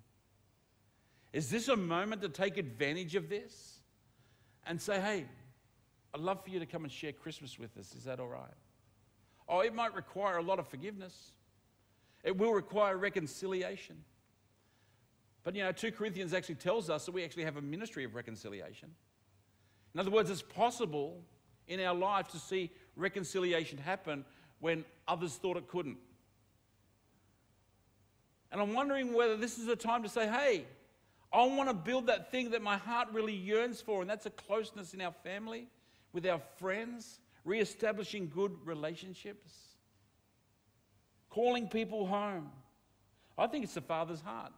Is 1.32 1.50
this 1.50 1.70
a 1.70 1.78
moment 1.78 2.22
to 2.24 2.28
take 2.28 2.58
advantage 2.58 3.16
of 3.16 3.30
this 3.30 3.80
and 4.68 4.82
say, 4.82 5.00
hey, 5.00 5.26
I'd 6.14 6.22
love 6.22 6.44
for 6.44 6.50
you 6.50 6.60
to 6.60 6.66
come 6.66 6.84
and 6.84 6.92
share 6.92 7.12
Christmas 7.12 7.58
with 7.58 7.78
us? 7.78 7.96
Is 7.96 8.04
that 8.04 8.20
all 8.20 8.28
right? 8.28 8.54
Oh, 9.48 9.60
it 9.62 9.74
might 9.74 9.94
require 9.94 10.38
a 10.38 10.42
lot 10.42 10.60
of 10.60 10.68
forgiveness, 10.68 11.32
it 12.24 12.38
will 12.38 12.54
require 12.54 12.98
reconciliation. 12.98 13.98
But 15.44 15.56
you 15.56 15.64
know, 15.64 15.72
2 15.72 15.92
Corinthians 15.92 16.34
actually 16.34 16.56
tells 16.56 16.90
us 16.90 17.06
that 17.06 17.12
we 17.12 17.24
actually 17.24 17.46
have 17.46 17.58
a 17.58 17.62
ministry 17.62 18.04
of 18.04 18.14
reconciliation. 18.14 18.92
In 19.94 20.00
other 20.00 20.12
words, 20.12 20.30
it's 20.30 20.42
possible 20.42 21.24
in 21.68 21.80
our 21.80 21.96
life 21.96 22.28
to 22.30 22.38
see 22.38 22.70
reconciliation 22.96 23.78
happen 23.78 24.24
when 24.60 24.86
others 25.08 25.36
thought 25.36 25.58
it 25.58 25.68
couldn't. 25.68 25.98
And 28.52 28.62
I'm 28.62 28.74
wondering 28.74 29.14
whether 29.14 29.38
this 29.38 29.58
is 29.58 29.68
a 29.68 29.76
time 29.76 30.04
to 30.04 30.10
say, 30.10 30.28
hey, 30.28 30.66
I 31.34 31.46
want 31.46 31.70
to 31.70 31.74
build 31.74 32.08
that 32.08 32.30
thing 32.32 32.52
that 32.52 32.62
my 32.62 32.78
heart 32.78 33.08
really 33.12 33.34
yearns 33.34 33.80
for, 33.82 34.02
and 34.02 34.10
that's 34.10 34.26
a 34.26 34.32
closeness 34.32 34.94
in 34.94 35.02
our 35.02 35.14
family, 35.24 35.68
with 36.14 36.26
our 36.26 36.42
friends, 36.58 37.20
re 37.46 37.60
establishing 37.60 38.32
good 38.34 38.56
relationships, 38.66 39.52
calling 41.30 41.68
people 41.68 42.06
home. 42.06 42.50
I 43.38 43.48
think 43.48 43.64
it's 43.64 43.74
the 43.74 43.82
Father's 43.82 44.22
heart. 44.22 44.52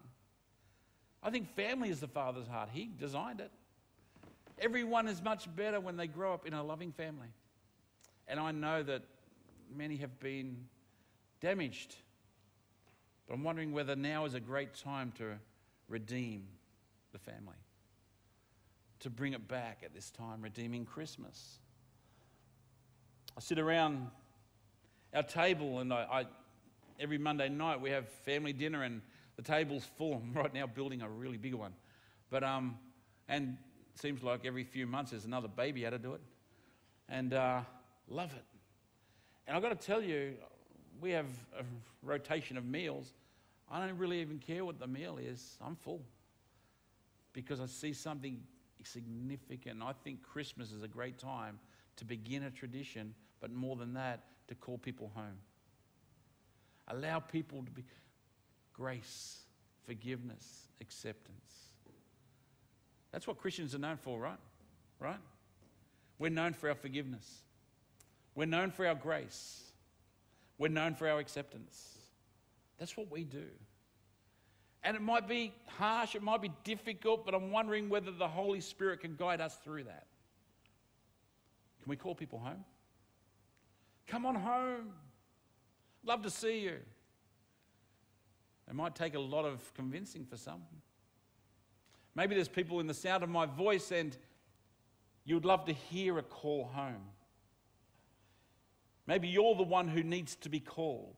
I 1.21 1.29
think 1.29 1.55
family 1.55 1.89
is 1.89 1.99
the 1.99 2.07
Father's 2.07 2.47
heart. 2.47 2.69
He 2.71 2.89
designed 2.99 3.39
it. 3.39 3.51
Everyone 4.59 5.07
is 5.07 5.21
much 5.21 5.53
better 5.55 5.79
when 5.79 5.95
they 5.95 6.07
grow 6.07 6.33
up 6.33 6.45
in 6.45 6.53
a 6.53 6.63
loving 6.63 6.91
family. 6.91 7.29
And 8.27 8.39
I 8.39 8.51
know 8.51 8.83
that 8.83 9.03
many 9.75 9.97
have 9.97 10.19
been 10.19 10.57
damaged. 11.39 11.95
But 13.27 13.35
I'm 13.35 13.43
wondering 13.43 13.71
whether 13.71 13.95
now 13.95 14.25
is 14.25 14.33
a 14.33 14.39
great 14.39 14.73
time 14.73 15.13
to 15.17 15.35
redeem 15.87 16.47
the 17.11 17.19
family, 17.19 17.57
to 19.03 19.09
bring 19.09 19.33
it 19.33 19.49
back 19.49 19.81
at 19.83 19.93
this 19.93 20.09
time, 20.11 20.41
redeeming 20.41 20.85
Christmas. 20.85 21.59
I 23.35 23.41
sit 23.41 23.59
around 23.59 24.07
our 25.13 25.23
table, 25.23 25.79
and 25.79 25.93
I, 25.93 26.07
I 26.09 26.25
every 27.01 27.17
Monday 27.17 27.49
night 27.49 27.81
we 27.81 27.89
have 27.89 28.07
family 28.07 28.53
dinner, 28.53 28.83
and 28.83 29.01
the 29.35 29.41
table's 29.41 29.83
full. 29.97 30.21
I'm 30.23 30.33
right 30.41 30.53
now 30.53 30.67
building 30.67 31.01
a 31.01 31.09
really 31.09 31.37
big 31.37 31.53
one. 31.53 31.73
But, 32.29 32.45
um, 32.45 32.77
and 33.27 33.57
it 33.93 34.01
seems 34.01 34.23
like 34.23 34.45
every 34.45 34.63
few 34.63 34.87
months 34.87 35.11
there's 35.11 35.25
another 35.25 35.49
baby 35.49 35.85
added 35.85 36.01
to 36.03 36.13
it. 36.13 36.21
And 37.09 37.33
uh, 37.33 37.61
love 38.07 38.31
it. 38.33 38.45
And 39.47 39.57
I've 39.57 39.61
got 39.61 39.77
to 39.77 39.85
tell 39.85 40.01
you, 40.01 40.35
we 41.01 41.11
have 41.11 41.27
a 41.59 41.63
rotation 42.01 42.55
of 42.55 42.63
meals. 42.63 43.11
I 43.69 43.85
don't 43.85 43.97
really 43.97 44.21
even 44.21 44.39
care 44.39 44.63
what 44.63 44.79
the 44.79 44.87
meal 44.87 45.17
is. 45.17 45.57
I'm 45.61 45.75
full 45.75 46.01
because 47.33 47.59
I 47.59 47.65
see 47.65 47.91
something 47.91 48.39
significant. 48.85 49.81
I 49.81 49.93
think 50.03 50.23
Christmas 50.23 50.71
is 50.71 50.83
a 50.83 50.87
great 50.87 51.17
time 51.17 51.59
to 51.97 52.05
begin 52.05 52.43
a 52.43 52.51
tradition, 52.51 53.13
but 53.39 53.51
more 53.51 53.75
than 53.75 53.93
that, 53.93 54.23
to 54.47 54.55
call 54.55 54.77
people 54.77 55.11
home. 55.15 55.37
Allow 56.87 57.19
people 57.19 57.63
to 57.63 57.71
be 57.71 57.83
grace, 58.73 59.39
forgiveness, 59.85 60.67
acceptance. 60.81 61.69
That's 63.11 63.27
what 63.27 63.37
Christians 63.37 63.75
are 63.75 63.79
known 63.79 63.97
for, 63.97 64.19
right? 64.19 64.39
Right? 64.99 65.19
We're 66.19 66.31
known 66.31 66.53
for 66.53 66.69
our 66.69 66.75
forgiveness. 66.75 67.41
We're 68.35 68.45
known 68.45 68.71
for 68.71 68.87
our 68.87 68.95
grace. 68.95 69.61
We're 70.57 70.69
known 70.69 70.95
for 70.95 71.07
our 71.07 71.19
acceptance. 71.19 71.97
That's 72.79 72.97
what 72.97 73.11
we 73.11 73.23
do. 73.23 73.45
And 74.83 74.97
it 74.97 75.01
might 75.01 75.27
be 75.27 75.53
harsh, 75.77 76.15
it 76.15 76.21
might 76.21 76.41
be 76.41 76.51
difficult, 76.63 77.25
but 77.25 77.33
I'm 77.33 77.51
wondering 77.51 77.87
whether 77.87 78.11
the 78.11 78.27
Holy 78.27 78.59
Spirit 78.59 78.99
can 78.99 79.15
guide 79.15 79.39
us 79.39 79.57
through 79.63 79.85
that. 79.85 80.07
Can 81.81 81.89
we 81.89 81.95
call 81.95 82.15
people 82.15 82.39
home? 82.39 82.63
Come 84.07 84.25
on 84.25 84.35
home. 84.35 84.91
Love 86.05 86.21
to 86.23 86.29
see 86.29 86.59
you. 86.59 86.77
It 88.67 88.75
might 88.75 88.95
take 88.95 89.15
a 89.15 89.19
lot 89.19 89.45
of 89.45 89.73
convincing 89.73 90.25
for 90.25 90.37
some. 90.37 90.61
Maybe 92.15 92.35
there's 92.35 92.47
people 92.47 92.79
in 92.79 92.87
the 92.87 92.93
sound 92.93 93.23
of 93.23 93.29
my 93.29 93.45
voice 93.45 93.91
and 93.91 94.15
you 95.25 95.35
would 95.35 95.45
love 95.45 95.65
to 95.65 95.73
hear 95.73 96.17
a 96.17 96.23
call 96.23 96.65
home. 96.73 97.03
Maybe 99.07 99.27
you're 99.27 99.55
the 99.55 99.63
one 99.63 99.87
who 99.87 100.03
needs 100.03 100.35
to 100.37 100.49
be 100.49 100.59
called. 100.59 101.15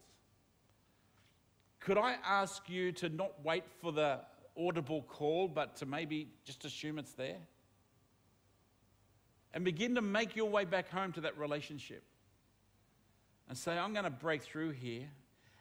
Could 1.86 2.00
I 2.00 2.16
ask 2.26 2.68
you 2.68 2.92
to 2.94 3.10
not 3.10 3.32
wait 3.44 3.64
for 3.80 3.92
the 3.92 4.20
audible 4.58 5.04
call, 5.04 5.48
but 5.48 5.76
to 5.78 5.86
maybe 5.86 6.30
just 6.44 6.66
assume 6.66 6.98
it's 6.98 7.12
there? 7.12 7.38
And 9.54 9.64
begin 9.64 9.94
to 9.94 10.02
make 10.02 10.36
your 10.36 10.50
way 10.50 10.66
back 10.66 10.90
home 10.90 11.12
to 11.12 11.22
that 11.22 11.38
relationship. 11.38 12.02
And 13.48 13.56
say, 13.56 13.78
I'm 13.78 13.94
going 13.94 14.06
to 14.06 14.10
break 14.10 14.42
through 14.42 14.72
here 14.72 15.08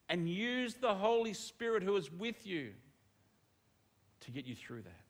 and 0.09 0.27
use 0.27 0.77
the 0.77 0.95
Holy 0.95 1.35
Spirit 1.35 1.83
who 1.83 1.95
is 1.97 2.11
with 2.11 2.47
you 2.47 2.71
to 4.21 4.31
get 4.31 4.47
you 4.47 4.55
through 4.55 4.81
that. 4.81 5.03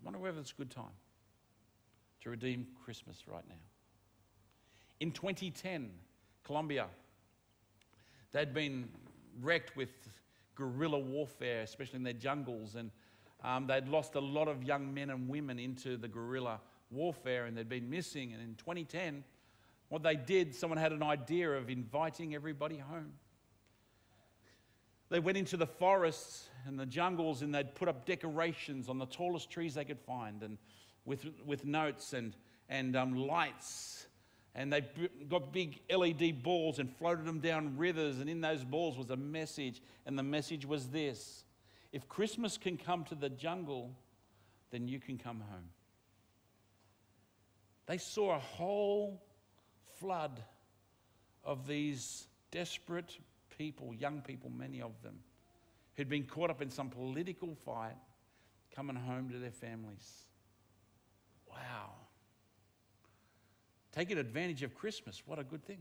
I 0.00 0.04
wonder 0.04 0.18
whether 0.18 0.40
it's 0.40 0.52
a 0.52 0.54
good 0.54 0.70
time 0.70 0.86
to 2.22 2.30
redeem 2.30 2.66
Christmas 2.82 3.28
right 3.28 3.46
now. 3.46 3.54
In 5.00 5.12
2010, 5.12 5.90
Colombia, 6.44 6.86
they'd 8.32 8.54
been 8.54 8.88
wrecked 9.42 9.76
with 9.76 9.90
guerrilla 10.54 10.98
warfare, 10.98 11.62
especially 11.62 11.96
in 11.96 12.02
their 12.02 12.12
jungles, 12.12 12.74
and 12.74 12.90
um, 13.44 13.66
they'd 13.66 13.88
lost 13.88 14.14
a 14.14 14.20
lot 14.20 14.48
of 14.48 14.64
young 14.64 14.92
men 14.92 15.10
and 15.10 15.28
women 15.28 15.58
into 15.58 15.96
the 15.96 16.08
guerrilla 16.08 16.60
warfare, 16.90 17.46
and 17.46 17.56
they'd 17.56 17.68
been 17.68 17.88
missing. 17.88 18.32
And 18.32 18.42
in 18.42 18.54
2010, 18.56 19.22
what 19.88 20.02
they 20.02 20.16
did, 20.16 20.54
someone 20.54 20.78
had 20.78 20.92
an 20.92 21.02
idea 21.02 21.50
of 21.50 21.70
inviting 21.70 22.34
everybody 22.34 22.78
home. 22.78 23.12
They 25.10 25.20
went 25.20 25.38
into 25.38 25.56
the 25.56 25.66
forests 25.66 26.48
and 26.66 26.78
the 26.78 26.84
jungles 26.84 27.40
and 27.40 27.54
they'd 27.54 27.74
put 27.74 27.88
up 27.88 28.04
decorations 28.04 28.90
on 28.90 28.98
the 28.98 29.06
tallest 29.06 29.50
trees 29.50 29.74
they 29.74 29.84
could 29.86 30.00
find 30.00 30.42
and 30.42 30.58
with, 31.06 31.24
with 31.46 31.64
notes 31.64 32.12
and, 32.12 32.36
and 32.68 32.94
um, 32.94 33.14
lights. 33.14 34.07
And 34.58 34.72
they 34.72 34.82
got 35.28 35.52
big 35.52 35.78
LED 35.88 36.42
balls 36.42 36.80
and 36.80 36.92
floated 36.96 37.24
them 37.24 37.38
down 37.38 37.76
rivers. 37.76 38.18
And 38.18 38.28
in 38.28 38.40
those 38.40 38.64
balls 38.64 38.98
was 38.98 39.08
a 39.08 39.16
message. 39.16 39.80
And 40.04 40.18
the 40.18 40.24
message 40.24 40.66
was 40.66 40.88
this 40.88 41.44
If 41.92 42.08
Christmas 42.08 42.58
can 42.58 42.76
come 42.76 43.04
to 43.04 43.14
the 43.14 43.28
jungle, 43.28 43.92
then 44.72 44.88
you 44.88 44.98
can 44.98 45.16
come 45.16 45.44
home. 45.48 45.68
They 47.86 47.98
saw 47.98 48.34
a 48.34 48.40
whole 48.40 49.22
flood 50.00 50.42
of 51.44 51.68
these 51.68 52.26
desperate 52.50 53.16
people, 53.56 53.94
young 53.94 54.22
people, 54.22 54.50
many 54.50 54.82
of 54.82 54.90
them, 55.04 55.20
who'd 55.96 56.08
been 56.08 56.24
caught 56.24 56.50
up 56.50 56.60
in 56.60 56.70
some 56.70 56.90
political 56.90 57.54
fight, 57.64 57.96
coming 58.74 58.96
home 58.96 59.30
to 59.30 59.38
their 59.38 59.52
families. 59.52 60.24
Wow. 61.48 61.97
Taking 63.98 64.18
advantage 64.18 64.62
of 64.62 64.76
Christmas, 64.76 65.20
what 65.26 65.40
a 65.40 65.42
good 65.42 65.64
thing. 65.64 65.80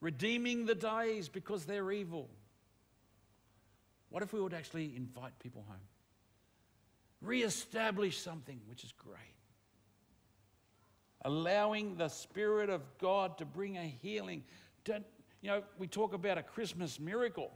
Redeeming 0.00 0.64
the 0.64 0.74
days 0.74 1.28
because 1.28 1.66
they're 1.66 1.92
evil. 1.92 2.30
What 4.08 4.22
if 4.22 4.32
we 4.32 4.40
would 4.40 4.54
actually 4.54 4.96
invite 4.96 5.38
people 5.38 5.66
home? 5.68 5.76
Re-establish 7.20 8.18
something, 8.18 8.58
which 8.66 8.84
is 8.84 8.92
great. 8.92 9.18
Allowing 11.26 11.96
the 11.96 12.08
Spirit 12.08 12.70
of 12.70 12.80
God 12.98 13.36
to 13.36 13.44
bring 13.44 13.76
a 13.76 13.82
healing. 13.82 14.42
Don't, 14.84 15.04
you 15.42 15.50
know, 15.50 15.64
we 15.78 15.88
talk 15.88 16.14
about 16.14 16.38
a 16.38 16.42
Christmas 16.42 16.98
miracle. 16.98 17.50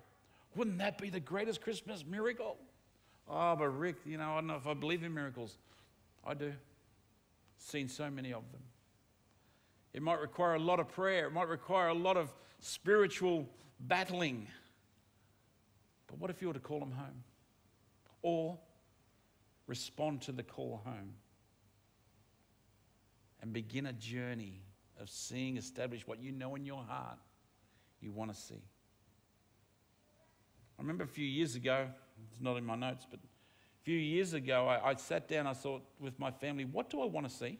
Wouldn't 0.56 0.76
that 0.76 0.98
be 0.98 1.08
the 1.08 1.20
greatest 1.20 1.62
Christmas 1.62 2.04
miracle? 2.04 2.58
Oh, 3.26 3.56
but 3.56 3.68
Ric, 3.68 3.96
you 4.04 4.18
know, 4.18 4.32
I 4.32 4.34
don't 4.34 4.48
know 4.48 4.56
if 4.56 4.66
I 4.66 4.74
believe 4.74 5.02
in 5.02 5.14
miracles. 5.14 5.56
I 6.22 6.34
do. 6.34 6.52
Seen 7.56 7.88
so 7.88 8.10
many 8.10 8.34
of 8.34 8.42
them. 8.52 8.60
It 9.92 10.02
might 10.02 10.20
require 10.20 10.54
a 10.54 10.58
lot 10.58 10.80
of 10.80 10.88
prayer, 10.88 11.26
it 11.26 11.32
might 11.32 11.48
require 11.48 11.88
a 11.88 11.94
lot 11.94 12.16
of 12.16 12.32
spiritual 12.60 13.48
battling. 13.80 14.46
But 16.06 16.18
what 16.18 16.30
if 16.30 16.40
you 16.40 16.48
were 16.48 16.54
to 16.54 16.60
call 16.60 16.80
them 16.80 16.92
home? 16.92 17.24
Or 18.22 18.58
respond 19.66 20.22
to 20.22 20.32
the 20.32 20.42
call 20.42 20.80
home 20.84 21.14
and 23.40 23.52
begin 23.52 23.86
a 23.86 23.92
journey 23.92 24.60
of 25.00 25.10
seeing 25.10 25.56
establish 25.56 26.06
what 26.06 26.22
you 26.22 26.30
know 26.32 26.54
in 26.54 26.64
your 26.64 26.82
heart 26.82 27.18
you 28.00 28.12
want 28.12 28.32
to 28.32 28.38
see. 28.38 28.62
I 30.78 30.82
remember 30.82 31.04
a 31.04 31.08
few 31.08 31.26
years 31.26 31.54
ago, 31.54 31.88
it's 32.30 32.40
not 32.40 32.56
in 32.56 32.64
my 32.64 32.76
notes, 32.76 33.06
but 33.10 33.18
a 33.18 33.84
few 33.84 33.98
years 33.98 34.32
ago, 34.32 34.68
I, 34.68 34.90
I 34.90 34.94
sat 34.94 35.28
down, 35.28 35.46
I 35.46 35.54
thought 35.54 35.82
with 36.00 36.18
my 36.18 36.30
family, 36.30 36.64
what 36.64 36.88
do 36.88 37.00
I 37.00 37.06
want 37.06 37.28
to 37.28 37.34
see? 37.34 37.58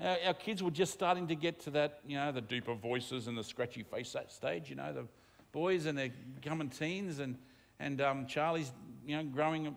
Our, 0.00 0.34
kids 0.34 0.62
were 0.62 0.70
just 0.70 0.92
starting 0.92 1.26
to 1.26 1.34
get 1.34 1.58
to 1.60 1.70
that, 1.70 2.00
you 2.06 2.16
know, 2.16 2.30
the 2.30 2.40
deeper 2.40 2.74
voices 2.74 3.26
and 3.26 3.36
the 3.36 3.42
scratchy 3.42 3.82
face 3.82 4.12
that 4.12 4.30
stage, 4.30 4.70
you 4.70 4.76
know, 4.76 4.92
the 4.92 5.04
boys 5.50 5.86
and 5.86 5.98
they're 5.98 6.12
becoming 6.36 6.70
teens, 6.70 7.18
and, 7.18 7.36
and 7.80 8.00
um, 8.00 8.26
Charlie's, 8.26 8.70
you 9.04 9.16
know, 9.16 9.24
growing 9.24 9.74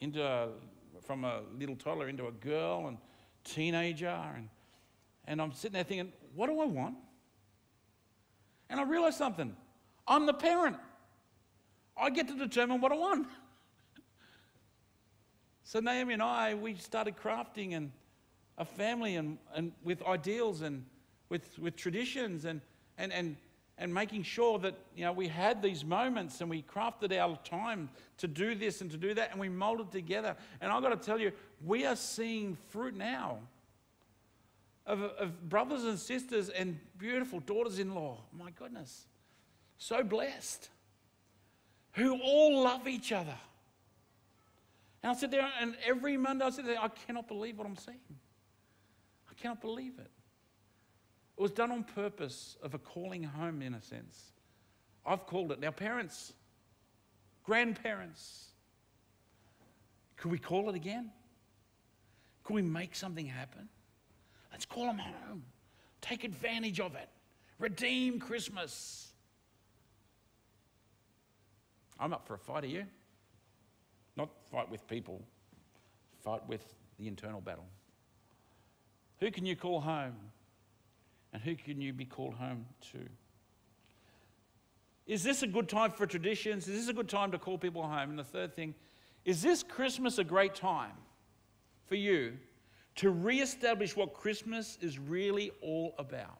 into 0.00 0.22
a, 0.22 0.48
from 1.06 1.24
a 1.24 1.40
little 1.58 1.76
toddler 1.76 2.08
into 2.08 2.26
a 2.26 2.32
girl 2.32 2.88
and 2.88 2.98
teenager. 3.44 4.08
And, 4.08 4.48
and 5.26 5.40
I'm 5.40 5.52
sitting 5.52 5.72
there 5.72 5.84
thinking, 5.84 6.12
what 6.34 6.48
do 6.48 6.60
I 6.60 6.66
want? 6.66 6.96
And 8.68 8.78
I 8.78 8.82
realized 8.82 9.16
something 9.16 9.56
I'm 10.06 10.26
the 10.26 10.34
parent, 10.34 10.76
I 11.96 12.10
get 12.10 12.28
to 12.28 12.34
determine 12.34 12.82
what 12.82 12.92
I 12.92 12.96
want. 12.96 13.26
so 15.64 15.80
Naomi 15.80 16.12
and 16.12 16.22
I, 16.22 16.54
we 16.54 16.74
started 16.74 17.16
crafting 17.16 17.74
and 17.74 17.90
a 18.58 18.64
family 18.64 19.16
and, 19.16 19.38
and 19.54 19.72
with 19.84 20.02
ideals 20.02 20.62
and 20.62 20.84
with, 21.28 21.58
with 21.58 21.76
traditions 21.76 22.44
and, 22.44 22.60
and, 22.98 23.12
and, 23.12 23.36
and 23.78 23.92
making 23.92 24.22
sure 24.22 24.58
that 24.58 24.74
you 24.94 25.04
know, 25.04 25.12
we 25.12 25.28
had 25.28 25.60
these 25.60 25.84
moments 25.84 26.40
and 26.40 26.48
we 26.48 26.62
crafted 26.62 27.16
our 27.16 27.38
time 27.44 27.90
to 28.18 28.26
do 28.26 28.54
this 28.54 28.80
and 28.80 28.90
to 28.90 28.96
do 28.96 29.12
that 29.14 29.30
and 29.32 29.40
we 29.40 29.48
molded 29.48 29.90
together. 29.90 30.36
And 30.60 30.72
I've 30.72 30.82
got 30.82 30.90
to 30.90 31.06
tell 31.06 31.20
you, 31.20 31.32
we 31.64 31.84
are 31.84 31.96
seeing 31.96 32.56
fruit 32.68 32.96
now 32.96 33.38
of, 34.86 35.02
of 35.02 35.48
brothers 35.48 35.84
and 35.84 35.98
sisters 35.98 36.48
and 36.48 36.78
beautiful 36.96 37.40
daughters 37.40 37.78
in 37.78 37.94
law. 37.94 38.20
My 38.32 38.50
goodness. 38.50 39.06
So 39.78 40.02
blessed. 40.02 40.70
Who 41.92 42.18
all 42.20 42.62
love 42.62 42.86
each 42.86 43.12
other. 43.12 43.36
And 45.02 45.12
I 45.12 45.14
sit 45.14 45.30
there, 45.30 45.48
and 45.60 45.76
every 45.86 46.16
Monday 46.16 46.44
I 46.44 46.50
sit 46.50 46.66
there, 46.66 46.80
I 46.80 46.88
cannot 46.88 47.28
believe 47.28 47.58
what 47.58 47.66
I'm 47.66 47.76
seeing. 47.76 47.98
Cannot 49.40 49.60
believe 49.60 49.98
it. 49.98 50.10
It 51.38 51.42
was 51.42 51.50
done 51.50 51.70
on 51.70 51.84
purpose 51.84 52.56
of 52.62 52.74
a 52.74 52.78
calling 52.78 53.22
home, 53.22 53.60
in 53.60 53.74
a 53.74 53.82
sense. 53.82 54.32
I've 55.04 55.26
called 55.26 55.52
it. 55.52 55.60
Now, 55.60 55.70
parents, 55.70 56.32
grandparents, 57.44 58.46
could 60.16 60.30
we 60.30 60.38
call 60.38 60.70
it 60.70 60.74
again? 60.74 61.10
Could 62.42 62.54
we 62.54 62.62
make 62.62 62.94
something 62.94 63.26
happen? 63.26 63.68
Let's 64.50 64.64
call 64.64 64.86
them 64.86 64.98
home. 64.98 65.42
Take 66.00 66.24
advantage 66.24 66.80
of 66.80 66.94
it. 66.94 67.08
Redeem 67.58 68.18
Christmas. 68.18 69.12
I'm 71.98 72.12
up 72.12 72.26
for 72.26 72.34
a 72.34 72.38
fight, 72.38 72.64
are 72.64 72.68
you? 72.68 72.86
Not 74.16 74.30
fight 74.50 74.70
with 74.70 74.86
people, 74.88 75.22
fight 76.22 76.46
with 76.48 76.62
the 76.98 77.06
internal 77.08 77.40
battle. 77.40 77.66
Who 79.20 79.30
can 79.30 79.46
you 79.46 79.56
call 79.56 79.80
home? 79.80 80.16
And 81.32 81.42
who 81.42 81.54
can 81.54 81.80
you 81.80 81.92
be 81.92 82.04
called 82.04 82.34
home 82.34 82.66
to? 82.92 82.98
Is 85.06 85.22
this 85.22 85.42
a 85.42 85.46
good 85.46 85.68
time 85.68 85.92
for 85.92 86.06
traditions? 86.06 86.66
Is 86.66 86.80
this 86.80 86.88
a 86.88 86.92
good 86.92 87.08
time 87.08 87.32
to 87.32 87.38
call 87.38 87.58
people 87.58 87.82
home? 87.82 88.10
And 88.10 88.18
the 88.18 88.24
third 88.24 88.56
thing, 88.56 88.74
is 89.24 89.42
this 89.42 89.62
Christmas 89.62 90.18
a 90.18 90.24
great 90.24 90.54
time 90.54 90.92
for 91.86 91.94
you 91.94 92.34
to 92.96 93.10
reestablish 93.10 93.94
what 93.94 94.14
Christmas 94.14 94.78
is 94.80 94.98
really 94.98 95.52
all 95.60 95.94
about. 95.98 96.38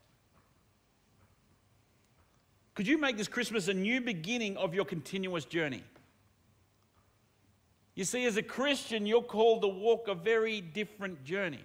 Could 2.75 2.87
you 2.87 2.99
make 2.99 3.17
this 3.17 3.29
Christmas 3.29 3.69
a 3.69 3.75
new 3.75 4.01
beginning 4.01 4.57
of 4.57 4.75
your 4.75 4.85
continuous 4.85 5.45
journey? 5.45 5.83
You 7.95 8.05
see, 8.05 8.25
as 8.27 8.37
a 8.37 8.43
Christian, 8.43 9.07
you're 9.07 9.23
called 9.23 9.63
to 9.63 9.69
walk 9.69 10.09
a 10.09 10.15
very 10.15 10.61
different 10.61 11.25
journey. 11.25 11.65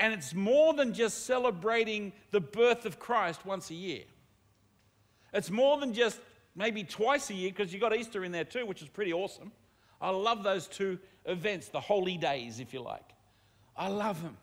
And 0.00 0.14
it's 0.14 0.34
more 0.34 0.72
than 0.72 0.94
just 0.94 1.26
celebrating 1.26 2.12
the 2.30 2.40
birth 2.40 2.86
of 2.86 2.98
Christ 2.98 3.44
once 3.44 3.70
a 3.70 3.74
year. 3.74 4.02
It's 5.32 5.50
more 5.50 5.78
than 5.78 5.92
just 5.92 6.18
maybe 6.56 6.82
twice 6.82 7.30
a 7.30 7.34
year, 7.34 7.50
because 7.50 7.72
you've 7.72 7.82
got 7.82 7.94
Easter 7.94 8.24
in 8.24 8.32
there 8.32 8.44
too, 8.44 8.64
which 8.66 8.82
is 8.82 8.88
pretty 8.88 9.12
awesome. 9.12 9.52
I 10.00 10.10
love 10.10 10.42
those 10.42 10.66
two 10.66 10.98
events, 11.26 11.68
the 11.68 11.80
holy 11.80 12.16
days, 12.16 12.60
if 12.60 12.72
you 12.72 12.80
like. 12.80 13.04
I 13.76 13.88
love 13.88 14.22
them. 14.22 14.38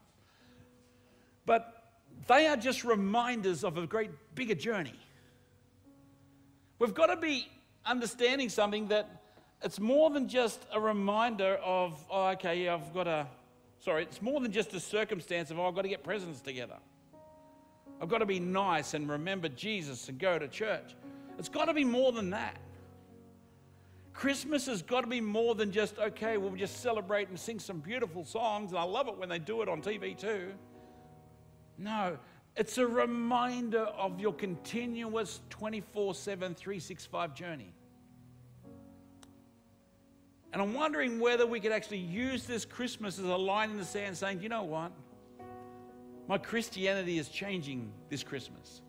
But 1.47 1.83
they 2.27 2.47
are 2.47 2.55
just 2.55 2.83
reminders 2.83 3.63
of 3.63 3.77
a 3.77 3.87
great 3.87 4.11
bigger 4.35 4.55
journey. 4.55 4.93
We've 6.77 6.93
got 6.93 7.07
to 7.07 7.17
be 7.17 7.47
understanding 7.83 8.49
something 8.49 8.89
that 8.89 9.23
it's 9.63 9.79
more 9.79 10.11
than 10.11 10.29
just 10.29 10.63
a 10.71 10.79
reminder 10.79 11.55
of, 11.63 12.05
oh, 12.11 12.27
okay, 12.29 12.65
yeah, 12.65 12.75
I've 12.75 12.93
got 12.93 13.07
a, 13.07 13.25
sorry, 13.79 14.03
it's 14.03 14.21
more 14.21 14.39
than 14.39 14.51
just 14.51 14.73
a 14.73 14.79
circumstance 14.79 15.51
of, 15.51 15.59
oh, 15.59 15.67
I've 15.67 15.75
got 15.75 15.83
to 15.83 15.89
get 15.89 16.03
presents 16.03 16.41
together. 16.41 16.77
I've 18.01 18.09
got 18.09 18.19
to 18.19 18.25
be 18.25 18.39
nice 18.39 18.93
and 18.93 19.09
remember 19.09 19.49
Jesus 19.49 20.07
and 20.09 20.19
go 20.19 20.37
to 20.37 20.47
church. 20.47 20.95
It's 21.39 21.49
got 21.49 21.65
to 21.65 21.73
be 21.73 21.83
more 21.83 22.11
than 22.11 22.31
that. 22.31 22.57
Christmas 24.13 24.65
has 24.65 24.81
got 24.81 25.01
to 25.01 25.07
be 25.07 25.21
more 25.21 25.53
than 25.53 25.71
just, 25.71 25.99
okay, 25.99 26.37
we'll 26.37 26.55
just 26.55 26.81
celebrate 26.81 27.29
and 27.29 27.39
sing 27.39 27.59
some 27.59 27.79
beautiful 27.79 28.25
songs, 28.25 28.71
and 28.71 28.79
I 28.79 28.83
love 28.83 29.07
it 29.07 29.17
when 29.17 29.29
they 29.29 29.37
do 29.37 29.61
it 29.61 29.69
on 29.69 29.81
TV 29.81 30.17
too. 30.17 30.53
No, 31.77 32.17
it's 32.55 32.79
a 32.79 32.87
reminder 32.87 33.83
of 33.83 34.19
your 34.19 34.33
continuous 34.33 35.41
24 35.51 36.15
7, 36.15 36.55
365 36.55 37.35
journey. 37.35 37.71
And 40.57 40.63
I'm 40.63 40.73
wondering 40.73 41.19
whether 41.19 41.45
we 41.45 41.59
could 41.59 41.71
actually 41.71 41.99
use 41.99 42.45
this 42.45 42.65
Christmas 42.65 43.19
as 43.19 43.25
a 43.25 43.35
line 43.35 43.69
in 43.69 43.77
the 43.77 43.85
sand 43.85 44.17
saying, 44.17 44.41
you 44.41 44.49
know 44.49 44.63
what? 44.63 44.91
My 46.27 46.39
Christianity 46.39 47.19
is 47.19 47.29
changing 47.29 47.91
this 48.09 48.23
Christmas. 48.23 48.81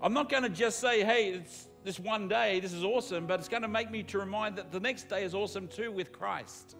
I'm 0.00 0.12
not 0.12 0.28
going 0.28 0.44
to 0.44 0.48
just 0.48 0.78
say, 0.78 1.02
hey, 1.02 1.30
it's 1.30 1.66
this 1.82 1.98
one 1.98 2.28
day, 2.28 2.60
this 2.60 2.72
is 2.72 2.84
awesome, 2.84 3.26
but 3.26 3.40
it's 3.40 3.48
going 3.48 3.62
to 3.62 3.68
make 3.68 3.90
me 3.90 4.04
to 4.04 4.20
remind 4.20 4.54
that 4.58 4.70
the 4.70 4.78
next 4.78 5.08
day 5.08 5.24
is 5.24 5.34
awesome 5.34 5.66
too 5.66 5.90
with 5.90 6.12
Christ. 6.12 6.76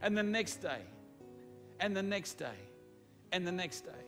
And 0.00 0.16
the 0.16 0.22
next 0.22 0.62
day, 0.62 0.82
and 1.80 1.96
the 1.96 2.02
next 2.04 2.34
day, 2.34 2.60
and 3.32 3.44
the 3.44 3.50
next 3.50 3.80
day. 3.80 4.04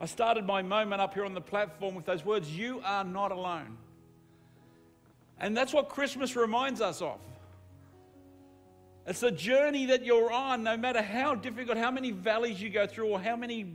I 0.00 0.06
started 0.06 0.46
my 0.46 0.62
moment 0.62 1.00
up 1.00 1.14
here 1.14 1.24
on 1.24 1.32
the 1.32 1.40
platform 1.40 1.94
with 1.94 2.06
those 2.06 2.24
words, 2.24 2.50
You 2.50 2.82
are 2.84 3.04
not 3.04 3.30
alone. 3.30 3.78
And 5.38 5.56
that's 5.56 5.72
what 5.72 5.88
Christmas 5.88 6.34
reminds 6.34 6.80
us 6.80 7.00
of. 7.00 7.20
It's 9.06 9.22
a 9.22 9.30
journey 9.30 9.86
that 9.86 10.04
you're 10.04 10.32
on, 10.32 10.64
no 10.64 10.76
matter 10.76 11.00
how 11.00 11.36
difficult, 11.36 11.78
how 11.78 11.92
many 11.92 12.10
valleys 12.10 12.60
you 12.60 12.70
go 12.70 12.86
through, 12.86 13.08
or 13.08 13.20
how 13.20 13.36
many 13.36 13.72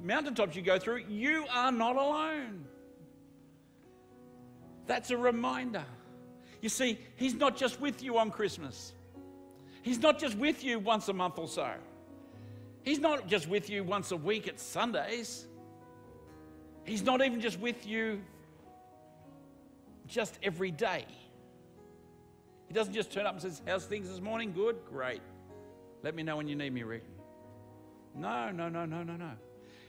mountaintops 0.00 0.54
you 0.54 0.62
go 0.62 0.78
through, 0.78 1.04
you 1.08 1.46
are 1.50 1.72
not 1.72 1.96
alone. 1.96 2.64
That's 4.86 5.10
a 5.10 5.16
reminder. 5.16 5.84
You 6.62 6.68
see, 6.68 6.98
He's 7.16 7.34
not 7.34 7.56
just 7.56 7.80
with 7.80 8.02
you 8.02 8.18
on 8.18 8.30
Christmas, 8.30 8.92
He's 9.82 9.98
not 9.98 10.18
just 10.18 10.36
with 10.36 10.62
you 10.62 10.78
once 10.78 11.08
a 11.08 11.12
month 11.12 11.38
or 11.38 11.48
so, 11.48 11.72
He's 12.82 13.00
not 13.00 13.26
just 13.26 13.48
with 13.48 13.68
you 13.68 13.82
once 13.82 14.12
a 14.12 14.16
week 14.16 14.48
at 14.48 14.60
Sundays. 14.60 15.46
He's 16.84 17.02
not 17.02 17.20
even 17.20 17.42
just 17.42 17.60
with 17.60 17.86
you 17.86 18.22
just 20.06 20.38
every 20.42 20.70
day. 20.70 21.04
He 22.68 22.74
doesn't 22.74 22.92
just 22.92 23.10
turn 23.10 23.26
up 23.26 23.32
and 23.32 23.42
says, 23.42 23.62
How's 23.66 23.86
things 23.86 24.08
this 24.08 24.20
morning? 24.20 24.52
Good? 24.52 24.76
Great. 24.88 25.22
Let 26.02 26.14
me 26.14 26.22
know 26.22 26.36
when 26.36 26.46
you 26.46 26.54
need 26.54 26.72
me, 26.72 26.82
Ric. 26.82 27.02
No, 28.14 28.50
no, 28.50 28.68
no, 28.68 28.84
no, 28.84 29.02
no, 29.02 29.16
no. 29.16 29.32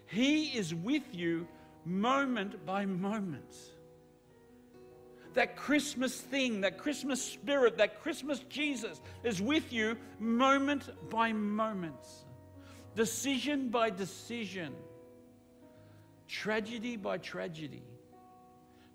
He 0.07 0.45
is 0.57 0.73
with 0.73 1.03
you 1.13 1.47
moment 1.85 2.65
by 2.65 2.85
moment. 2.85 3.55
That 5.33 5.55
Christmas 5.55 6.19
thing, 6.19 6.61
that 6.61 6.77
Christmas 6.77 7.21
spirit, 7.21 7.77
that 7.77 8.01
Christmas 8.01 8.39
Jesus 8.49 9.01
is 9.23 9.41
with 9.41 9.71
you 9.71 9.95
moment 10.19 10.89
by 11.09 11.31
moment, 11.33 12.05
decision 12.95 13.69
by 13.69 13.91
decision, 13.91 14.73
tragedy 16.27 16.97
by 16.97 17.19
tragedy, 17.19 17.83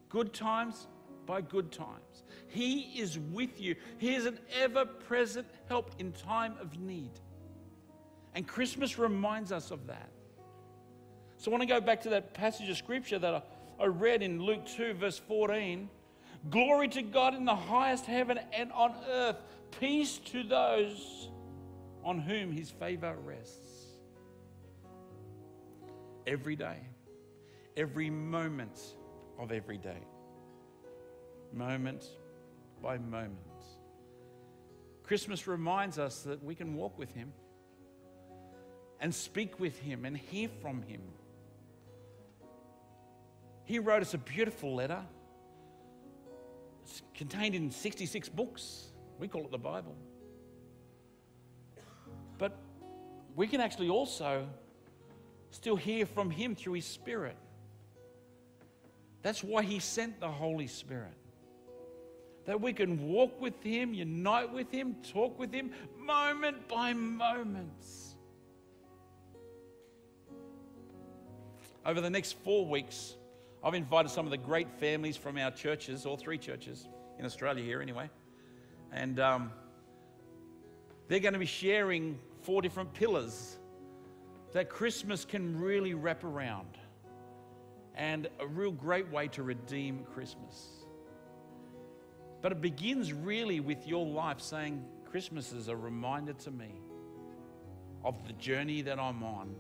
good 0.09 0.33
times 0.33 0.89
by 1.27 1.41
good 1.41 1.71
times. 1.71 2.25
He 2.55 3.01
is 3.01 3.19
with 3.19 3.61
you. 3.61 3.75
He 3.99 4.15
is 4.15 4.27
an 4.27 4.39
ever 4.61 4.85
present 4.85 5.47
help 5.69 5.91
in 5.99 6.13
time 6.13 6.55
of 6.61 6.79
need. 6.79 7.11
And 8.35 8.47
Christmas 8.47 8.99
reminds 8.99 9.53
us 9.53 9.71
of 9.71 9.87
that. 9.89 10.09
So 11.37 11.51
I 11.51 11.53
want 11.53 11.63
to 11.63 11.67
go 11.67 11.81
back 11.81 12.01
to 12.03 12.11
that 12.11 12.33
passage 12.33 12.69
of 12.69 12.77
scripture 12.77 13.19
that 13.19 13.47
I 13.79 13.87
read 13.87 14.23
in 14.23 14.41
Luke 14.41 14.67
2, 14.67 14.95
verse 14.95 15.19
14. 15.19 15.89
Glory 16.49 16.89
to 16.89 17.03
God 17.03 17.35
in 17.35 17.45
the 17.45 17.55
highest 17.55 18.07
heaven 18.07 18.39
and 18.53 18.71
on 18.73 18.95
earth, 19.09 19.37
peace 19.81 20.19
to 20.19 20.43
those 20.43 21.31
on 22.05 22.19
whom 22.19 22.53
his 22.53 22.71
favor 22.71 23.17
rests. 23.25 23.87
Every 26.27 26.57
day, 26.57 26.79
every 27.77 28.11
moment 28.11 28.79
of 29.39 29.51
every 29.51 29.79
day 29.79 30.03
moment 31.55 32.05
by 32.85 32.99
moment. 32.99 33.39
Christmas 35.05 35.47
reminds 35.47 35.99
us 35.99 36.21
that 36.23 36.45
we 36.45 36.55
can 36.55 36.75
walk 36.75 36.99
with 36.99 37.11
Him 37.13 37.33
and 39.01 39.13
speak 39.13 39.59
with 39.59 39.79
Him 39.79 40.05
and 40.05 40.15
hear 40.15 40.51
from 40.61 40.83
Him. 40.83 41.01
He 43.65 43.79
wrote 43.79 44.03
us 44.03 44.13
a 44.13 44.19
beautiful 44.19 44.75
letter. 44.75 45.03
It's 46.85 47.03
contained 47.15 47.55
in 47.55 47.71
66 47.71 48.29
books. 48.29 48.89
We 49.19 49.29
call 49.29 49.47
it 49.47 49.51
the 49.51 49.59
Bible. 49.59 49.97
But 52.37 52.59
we 53.35 53.47
can 53.47 53.63
actually 53.63 53.89
also 53.89 54.47
still 55.51 55.77
hear 55.77 56.05
from 56.05 56.31
Him 56.31 56.55
through 56.55 56.75
His 56.75 56.85
Spirit. 56.85 57.37
That's 59.23 59.43
why 59.43 59.63
He 59.63 59.79
sent 59.79 60.21
the 60.21 60.31
Holy 60.31 60.67
Spirit 60.67 61.15
that 62.47 62.61
we 62.61 62.73
can 62.73 63.09
walk 63.09 63.41
with 63.41 63.63
Him, 63.63 63.95
unite 63.95 64.53
with 64.53 64.71
Him, 64.71 64.97
talk 65.13 65.39
with 65.39 65.53
Him 65.53 65.71
moment 65.99 66.69
by 66.69 66.93
moment. 66.93 67.85
Over 71.87 72.01
the 72.01 72.11
next 72.11 72.37
four 72.45 72.67
weeks, 72.67 73.17
I've 73.63 73.75
invited 73.75 74.11
some 74.11 74.27
of 74.27 74.31
the 74.31 74.39
great 74.39 74.71
families 74.79 75.17
from 75.17 75.39
our 75.39 75.51
churches, 75.51 76.07
all 76.07 76.17
three 76.17 76.39
churches 76.39 76.89
in 77.19 77.25
Australia 77.25 77.65
here 77.65 77.81
anyway. 77.81 78.11
And 78.93 79.21
um, 79.21 79.53
they're 81.09 81.21
going 81.21 81.35
to 81.35 81.39
be 81.39 81.47
sharing 81.47 82.19
four 82.43 82.63
different 82.63 82.93
pillars 82.93 83.59
that 84.53 84.71
Christmas 84.71 85.25
can 85.25 85.59
really 85.59 85.95
wrap 85.95 86.25
around 86.25 86.79
and 87.95 88.29
a 88.41 88.47
real 88.47 88.71
great 88.71 89.11
way 89.11 89.29
to 89.29 89.43
redeem 89.43 90.05
Christmas. 90.15 90.84
But 92.45 92.53
it 92.53 92.61
begins 92.61 93.11
really 93.11 93.61
with 93.61 93.89
your 93.89 94.05
life 94.05 94.39
saying, 94.39 94.85
Christmas 95.11 95.51
is 95.51 95.69
a 95.69 95.75
reminder 95.75 96.35
to 96.35 96.51
me 96.51 96.75
of 98.05 98.27
the 98.27 98.35
journey 98.35 98.83
that 98.83 98.99
I'm 98.99 99.23
on 99.23 99.55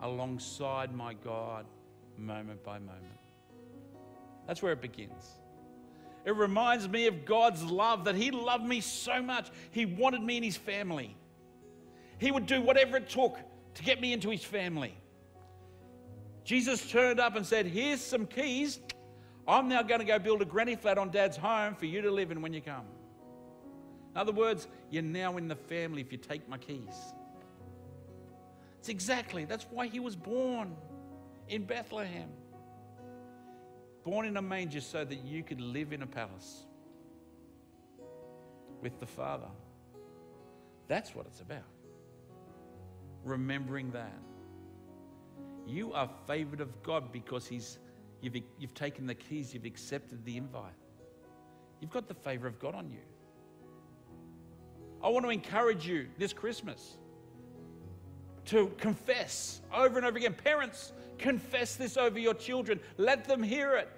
alongside 0.00 0.92
my 0.92 1.14
God 1.14 1.66
moment 2.18 2.64
by 2.64 2.80
moment. 2.80 3.04
That's 4.48 4.60
where 4.60 4.72
it 4.72 4.80
begins. 4.82 5.24
It 6.24 6.34
reminds 6.34 6.88
me 6.88 7.06
of 7.06 7.24
God's 7.24 7.62
love 7.62 8.06
that 8.06 8.16
He 8.16 8.32
loved 8.32 8.64
me 8.64 8.80
so 8.80 9.22
much. 9.22 9.48
He 9.70 9.86
wanted 9.86 10.22
me 10.22 10.38
in 10.38 10.42
His 10.42 10.56
family. 10.56 11.16
He 12.18 12.32
would 12.32 12.46
do 12.46 12.60
whatever 12.60 12.96
it 12.96 13.08
took 13.08 13.38
to 13.74 13.82
get 13.84 14.00
me 14.00 14.12
into 14.12 14.28
His 14.28 14.42
family. 14.42 14.96
Jesus 16.42 16.90
turned 16.90 17.20
up 17.20 17.36
and 17.36 17.46
said, 17.46 17.64
Here's 17.64 18.00
some 18.00 18.26
keys. 18.26 18.80
I'm 19.48 19.68
now 19.68 19.82
going 19.82 20.00
to 20.00 20.06
go 20.06 20.18
build 20.18 20.42
a 20.42 20.44
granny 20.44 20.76
flat 20.76 20.98
on 20.98 21.10
dad's 21.10 21.36
home 21.36 21.74
for 21.74 21.86
you 21.86 22.02
to 22.02 22.10
live 22.10 22.30
in 22.30 22.42
when 22.42 22.52
you 22.52 22.60
come. 22.60 22.84
In 24.14 24.20
other 24.20 24.32
words, 24.32 24.68
you're 24.90 25.02
now 25.02 25.36
in 25.36 25.48
the 25.48 25.56
family 25.56 26.00
if 26.00 26.12
you 26.12 26.18
take 26.18 26.48
my 26.48 26.58
keys. 26.58 27.14
It's 28.78 28.88
exactly, 28.88 29.44
that's 29.44 29.66
why 29.70 29.86
he 29.86 30.00
was 30.00 30.16
born 30.16 30.74
in 31.48 31.64
Bethlehem. 31.64 32.30
Born 34.04 34.26
in 34.26 34.36
a 34.36 34.42
manger 34.42 34.80
so 34.80 35.04
that 35.04 35.24
you 35.24 35.42
could 35.42 35.60
live 35.60 35.92
in 35.92 36.02
a 36.02 36.06
palace 36.06 36.64
with 38.80 38.98
the 38.98 39.06
Father. 39.06 39.48
That's 40.88 41.14
what 41.14 41.26
it's 41.26 41.40
about. 41.40 41.58
Remembering 43.24 43.90
that. 43.90 44.18
You 45.66 45.92
are 45.92 46.08
favored 46.26 46.60
of 46.60 46.82
God 46.82 47.12
because 47.12 47.46
He's 47.46 47.78
You've, 48.20 48.36
you've 48.58 48.74
taken 48.74 49.06
the 49.06 49.14
keys, 49.14 49.54
you've 49.54 49.64
accepted 49.64 50.24
the 50.24 50.36
invite. 50.36 50.72
You've 51.80 51.90
got 51.90 52.08
the 52.08 52.14
favor 52.14 52.46
of 52.46 52.58
God 52.58 52.74
on 52.74 52.90
you. 52.90 52.98
I 55.02 55.08
want 55.08 55.24
to 55.24 55.30
encourage 55.30 55.86
you 55.86 56.08
this 56.18 56.32
Christmas 56.32 56.98
to 58.46 58.70
confess 58.78 59.62
over 59.74 59.96
and 59.96 60.06
over 60.06 60.18
again. 60.18 60.34
Parents, 60.34 60.92
confess 61.18 61.76
this 61.76 61.96
over 61.96 62.18
your 62.18 62.34
children. 62.34 62.80
Let 62.98 63.24
them 63.24 63.42
hear 63.42 63.76
it. 63.76 63.88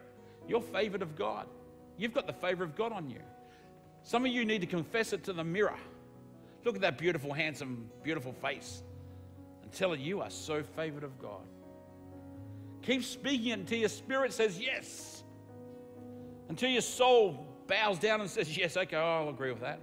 You're 0.46 0.60
favored 0.60 1.02
of 1.02 1.16
God. 1.16 1.46
You've 1.96 2.14
got 2.14 2.26
the 2.26 2.32
favor 2.32 2.62
of 2.62 2.76
God 2.76 2.92
on 2.92 3.10
you. 3.10 3.20
Some 4.04 4.24
of 4.24 4.32
you 4.32 4.44
need 4.44 4.60
to 4.60 4.66
confess 4.66 5.12
it 5.12 5.24
to 5.24 5.32
the 5.32 5.44
mirror. 5.44 5.76
Look 6.64 6.76
at 6.76 6.80
that 6.82 6.98
beautiful, 6.98 7.32
handsome, 7.32 7.88
beautiful 8.02 8.32
face 8.32 8.82
and 9.62 9.72
tell 9.72 9.92
it 9.92 10.00
you 10.00 10.20
are 10.20 10.30
so 10.30 10.62
favored 10.62 11.04
of 11.04 11.18
God. 11.20 11.46
Keep 12.82 13.04
speaking 13.04 13.52
until 13.52 13.78
your 13.78 13.88
spirit 13.88 14.32
says 14.32 14.58
yes. 14.58 15.22
Until 16.48 16.70
your 16.70 16.82
soul 16.82 17.46
bows 17.66 17.98
down 17.98 18.20
and 18.20 18.28
says, 18.28 18.56
Yes, 18.56 18.76
okay, 18.76 18.96
I'll 18.96 19.28
agree 19.28 19.52
with 19.52 19.60
that. 19.60 19.80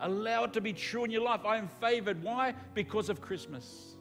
Allow 0.00 0.44
it 0.44 0.52
to 0.54 0.60
be 0.60 0.72
true 0.72 1.04
in 1.04 1.10
your 1.10 1.22
life. 1.22 1.44
I 1.44 1.56
am 1.56 1.68
favored. 1.80 2.22
Why? 2.22 2.54
Because 2.74 3.08
of 3.08 3.20
Christmas. 3.20 3.96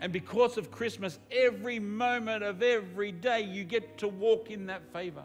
And 0.00 0.12
because 0.12 0.58
of 0.58 0.70
Christmas, 0.70 1.18
every 1.30 1.78
moment 1.78 2.42
of 2.42 2.62
every 2.62 3.12
day 3.12 3.42
you 3.42 3.64
get 3.64 3.98
to 3.98 4.08
walk 4.08 4.50
in 4.50 4.66
that 4.66 4.92
favor. 4.92 5.24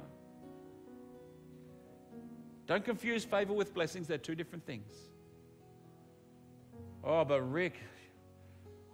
Don't 2.68 2.86
confuse 2.86 3.24
favor 3.24 3.54
with 3.54 3.74
blessings, 3.74 4.08
they're 4.08 4.18
two 4.18 4.36
different 4.36 4.66
things. 4.66 4.94
Oh, 7.04 7.24
but 7.24 7.42
Ric, 7.42 7.76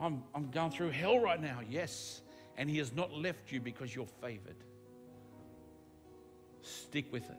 I'm, 0.03 0.23
I'm 0.35 0.51
going 0.51 0.71
through 0.71 0.89
hell 0.89 1.19
right 1.19 1.41
now. 1.41 1.59
Yes. 1.69 2.21
And 2.57 2.69
He 2.69 2.77
has 2.77 2.93
not 2.93 3.13
left 3.13 3.51
you 3.51 3.59
because 3.59 3.95
you're 3.95 4.05
favored. 4.21 4.57
Stick 6.61 7.11
with 7.11 7.29
it, 7.29 7.37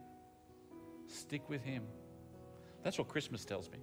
stick 1.07 1.49
with 1.49 1.63
Him. 1.63 1.85
That's 2.83 2.99
what 2.99 3.09
Christmas 3.09 3.45
tells 3.45 3.71
me. 3.71 3.79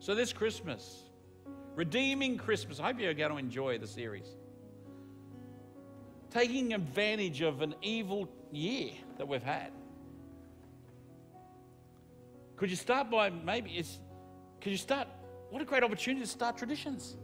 So, 0.00 0.14
this 0.14 0.32
Christmas, 0.32 1.04
redeeming 1.74 2.38
Christmas, 2.38 2.80
I 2.80 2.86
hope 2.86 3.00
you're 3.00 3.14
going 3.14 3.30
to 3.30 3.36
enjoy 3.36 3.78
the 3.78 3.86
series. 3.86 4.28
Taking 6.30 6.74
advantage 6.74 7.40
of 7.40 7.62
an 7.62 7.74
evil 7.82 8.28
year 8.50 8.90
that 9.18 9.26
we've 9.28 9.42
had. 9.42 9.70
Could 12.56 12.70
you 12.70 12.76
start 12.76 13.10
by 13.10 13.30
maybe 13.30 13.70
it's, 13.70 13.98
could 14.60 14.72
you 14.72 14.78
start, 14.78 15.08
what 15.56 15.62
a 15.62 15.64
great 15.64 15.82
opportunity 15.82 16.20
to 16.20 16.30
start 16.30 16.54
traditions. 16.58 17.16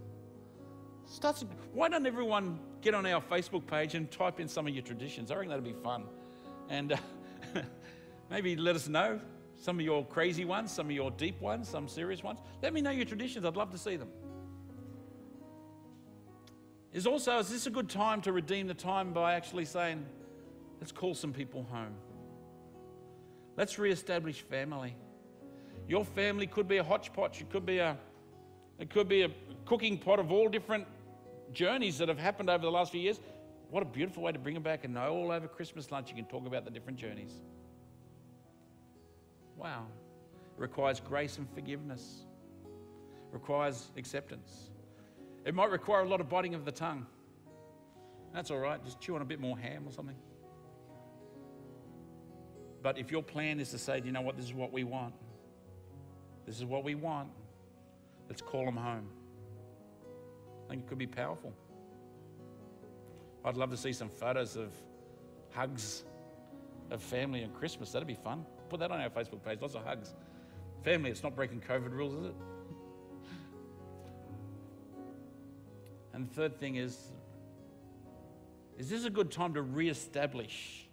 Start 1.04 1.36
some, 1.36 1.50
why 1.74 1.90
don't 1.90 2.06
everyone 2.06 2.58
get 2.80 2.94
on 2.94 3.04
our 3.04 3.20
Facebook 3.20 3.66
page 3.66 3.94
and 3.94 4.10
type 4.10 4.40
in 4.40 4.48
some 4.48 4.66
of 4.66 4.72
your 4.72 4.82
traditions? 4.82 5.30
I 5.30 5.34
reckon 5.34 5.50
that'd 5.50 5.62
be 5.62 5.74
fun. 5.74 6.04
And 6.70 6.92
uh, 6.92 6.96
maybe 8.30 8.56
let 8.56 8.74
us 8.74 8.88
know 8.88 9.20
some 9.56 9.78
of 9.78 9.84
your 9.84 10.06
crazy 10.06 10.46
ones, 10.46 10.72
some 10.72 10.86
of 10.86 10.92
your 10.92 11.10
deep 11.10 11.42
ones, 11.42 11.68
some 11.68 11.86
serious 11.86 12.22
ones. 12.22 12.38
Let 12.62 12.72
me 12.72 12.80
know 12.80 12.90
your 12.90 13.04
traditions. 13.04 13.44
I'd 13.44 13.54
love 13.54 13.70
to 13.72 13.76
see 13.76 13.96
them. 13.96 14.08
Is 16.94 17.06
also, 17.06 17.38
is 17.38 17.50
this 17.50 17.66
a 17.66 17.70
good 17.70 17.90
time 17.90 18.22
to 18.22 18.32
redeem 18.32 18.66
the 18.66 18.72
time 18.72 19.12
by 19.12 19.34
actually 19.34 19.66
saying, 19.66 20.06
let's 20.80 20.90
call 20.90 21.12
some 21.14 21.34
people 21.34 21.66
home? 21.70 21.96
Let's 23.58 23.78
re-establish 23.78 24.40
family. 24.40 24.96
Your 25.86 26.06
family 26.06 26.46
could 26.46 26.66
be 26.66 26.78
a 26.78 26.82
hodgepodge. 26.84 27.42
It 27.42 27.50
could 27.50 27.66
be 27.66 27.76
a, 27.76 27.98
it 28.82 28.90
could 28.90 29.08
be 29.08 29.22
a 29.22 29.30
cooking 29.64 29.96
pot 29.96 30.18
of 30.18 30.32
all 30.32 30.48
different 30.48 30.88
journeys 31.52 31.98
that 31.98 32.08
have 32.08 32.18
happened 32.18 32.50
over 32.50 32.64
the 32.64 32.70
last 32.70 32.90
few 32.90 33.00
years. 33.00 33.20
What 33.70 33.84
a 33.84 33.86
beautiful 33.86 34.24
way 34.24 34.32
to 34.32 34.40
bring 34.40 34.54
them 34.54 34.64
back 34.64 34.82
and 34.82 34.92
know 34.92 35.12
all 35.12 35.30
over 35.30 35.46
Christmas 35.46 35.92
lunch 35.92 36.10
you 36.10 36.16
can 36.16 36.24
talk 36.24 36.48
about 36.48 36.64
the 36.64 36.70
different 36.72 36.98
journeys. 36.98 37.30
Wow. 39.56 39.86
It 40.34 40.60
requires 40.60 40.98
grace 40.98 41.38
and 41.38 41.48
forgiveness. 41.54 42.24
It 42.64 43.34
requires 43.34 43.92
acceptance. 43.96 44.70
It 45.44 45.54
might 45.54 45.70
require 45.70 46.00
a 46.00 46.08
lot 46.08 46.20
of 46.20 46.28
biting 46.28 46.56
of 46.56 46.64
the 46.64 46.72
tongue. 46.72 47.06
That's 48.34 48.50
all 48.50 48.58
right. 48.58 48.84
Just 48.84 49.00
chew 49.00 49.14
on 49.14 49.22
a 49.22 49.24
bit 49.24 49.38
more 49.38 49.56
ham 49.56 49.84
or 49.86 49.92
something. 49.92 50.16
But 52.82 52.98
if 52.98 53.12
your 53.12 53.22
plan 53.22 53.60
is 53.60 53.70
to 53.70 53.78
say, 53.78 54.00
do 54.00 54.06
you 54.06 54.12
know 54.12 54.22
what, 54.22 54.36
this 54.36 54.46
is 54.46 54.54
what 54.54 54.72
we 54.72 54.82
want, 54.82 55.14
this 56.46 56.56
is 56.56 56.64
what 56.64 56.82
we 56.82 56.96
want, 56.96 57.28
let's 58.32 58.40
call 58.40 58.64
them 58.64 58.78
home. 58.78 59.06
I 60.64 60.70
think 60.70 60.84
it 60.84 60.88
could 60.88 60.96
be 60.96 61.06
powerful. 61.06 61.52
I'd 63.44 63.58
love 63.58 63.70
to 63.72 63.76
see 63.76 63.92
some 63.92 64.08
photos 64.08 64.56
of 64.56 64.72
hugs 65.50 66.04
of 66.90 67.02
family 67.02 67.42
and 67.42 67.52
Christmas. 67.52 67.92
That'd 67.92 68.08
be 68.08 68.14
fun. 68.14 68.46
Put 68.70 68.80
that 68.80 68.90
on 68.90 69.02
our 69.02 69.10
Facebook 69.10 69.44
page. 69.44 69.58
Lots 69.60 69.74
of 69.74 69.84
hugs. 69.84 70.14
Family, 70.82 71.10
it's 71.10 71.22
not 71.22 71.36
breaking 71.36 71.60
COVID 71.60 71.92
rules, 71.92 72.14
is 72.14 72.24
it? 72.30 72.34
And 76.14 76.26
the 76.26 76.34
third 76.34 76.58
thing 76.58 76.76
is 76.76 77.12
is 78.78 78.88
this 78.88 79.04
a 79.04 79.10
good 79.10 79.30
time 79.30 79.52
to 79.52 79.60
re-establish 79.60 80.88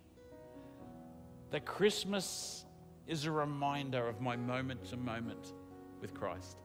that 1.52 1.66
Christmas 1.66 2.66
is 3.08 3.24
a 3.24 3.32
reminder 3.32 4.06
of 4.10 4.20
my 4.20 4.36
moment 4.36 4.84
to 4.90 4.98
moment 4.98 5.54
with 6.02 6.14
Christ? 6.14 6.58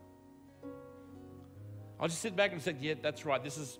I'll 2.04 2.08
just 2.08 2.20
sit 2.20 2.36
back 2.36 2.52
and 2.52 2.60
say, 2.60 2.76
yeah, 2.82 2.92
that's 3.00 3.24
right. 3.24 3.42
This 3.42 3.56
is, 3.56 3.78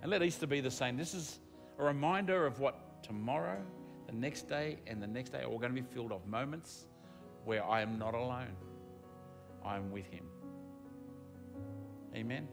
and 0.00 0.12
let 0.12 0.22
Easter 0.22 0.46
be 0.46 0.60
the 0.60 0.70
same. 0.70 0.96
This 0.96 1.12
is 1.12 1.40
a 1.76 1.82
reminder 1.82 2.46
of 2.46 2.60
what 2.60 3.02
tomorrow, 3.02 3.60
the 4.06 4.12
next 4.12 4.48
day, 4.48 4.78
and 4.86 5.02
the 5.02 5.08
next 5.08 5.30
day 5.30 5.40
are 5.40 5.46
all 5.46 5.58
going 5.58 5.74
to 5.74 5.82
be 5.82 5.88
filled 5.92 6.12
of 6.12 6.24
moments 6.24 6.86
where 7.44 7.64
I 7.64 7.80
am 7.80 7.98
not 7.98 8.14
alone. 8.14 8.54
I 9.64 9.74
am 9.74 9.90
with 9.90 10.06
Him. 10.06 10.22
Amen. 12.14 12.46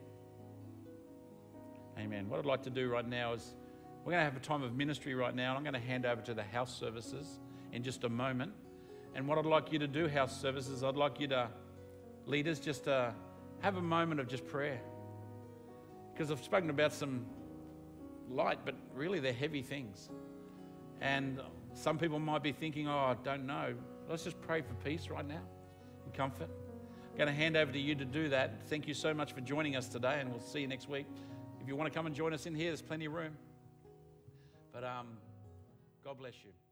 Amen. 1.99 2.27
What 2.27 2.39
I'd 2.39 2.47
like 2.47 2.63
to 2.63 2.71
do 2.71 2.89
right 2.89 3.07
now 3.07 3.33
is 3.33 3.53
we're 4.03 4.13
going 4.13 4.21
to 4.21 4.31
have 4.31 4.37
a 4.37 4.43
time 4.43 4.63
of 4.63 4.75
ministry 4.75 5.13
right 5.13 5.35
now, 5.35 5.55
and 5.55 5.57
I'm 5.59 5.63
going 5.71 5.79
to 5.79 5.87
hand 5.87 6.07
over 6.07 6.23
to 6.23 6.33
the 6.33 6.41
house 6.41 6.75
services 6.75 7.27
in 7.73 7.83
just 7.83 8.05
a 8.05 8.09
moment. 8.09 8.53
And 9.13 9.27
what 9.27 9.37
I'd 9.37 9.45
like 9.45 9.71
you 9.71 9.77
to 9.77 9.87
do, 9.87 10.07
house 10.07 10.41
services, 10.41 10.83
I'd 10.83 10.95
like 10.95 11.19
you 11.19 11.27
to, 11.27 11.49
leaders, 12.25 12.59
just 12.59 12.85
to 12.85 13.13
have 13.59 13.77
a 13.77 13.81
moment 13.81 14.19
of 14.19 14.27
just 14.27 14.45
prayer. 14.47 14.79
Because 16.13 16.31
I've 16.31 16.43
spoken 16.43 16.69
about 16.69 16.93
some 16.93 17.25
light, 18.29 18.59
but 18.65 18.75
really 18.93 19.19
they're 19.19 19.33
heavy 19.33 19.61
things. 19.61 20.09
And 21.01 21.41
some 21.73 21.97
people 21.97 22.19
might 22.19 22.43
be 22.43 22.51
thinking, 22.51 22.87
oh, 22.87 22.97
I 22.97 23.15
don't 23.23 23.45
know. 23.45 23.73
Let's 24.09 24.23
just 24.23 24.41
pray 24.41 24.61
for 24.61 24.73
peace 24.85 25.09
right 25.09 25.27
now 25.27 25.41
and 26.05 26.13
comfort. 26.13 26.49
I'm 27.11 27.17
going 27.17 27.27
to 27.27 27.33
hand 27.33 27.57
over 27.57 27.71
to 27.71 27.79
you 27.79 27.95
to 27.95 28.05
do 28.05 28.29
that. 28.29 28.67
Thank 28.67 28.87
you 28.87 28.93
so 28.93 29.13
much 29.13 29.33
for 29.33 29.41
joining 29.41 29.75
us 29.75 29.87
today, 29.87 30.19
and 30.19 30.29
we'll 30.31 30.41
see 30.41 30.61
you 30.61 30.67
next 30.67 30.89
week. 30.89 31.05
If 31.61 31.67
you 31.67 31.75
want 31.75 31.91
to 31.91 31.97
come 31.97 32.05
and 32.05 32.15
join 32.15 32.33
us 32.33 32.45
in 32.45 32.55
here, 32.55 32.69
there's 32.69 32.81
plenty 32.81 33.05
of 33.05 33.13
room. 33.13 33.37
But 34.71 34.83
um, 34.83 35.07
God 36.03 36.17
bless 36.17 36.33
you. 36.43 36.68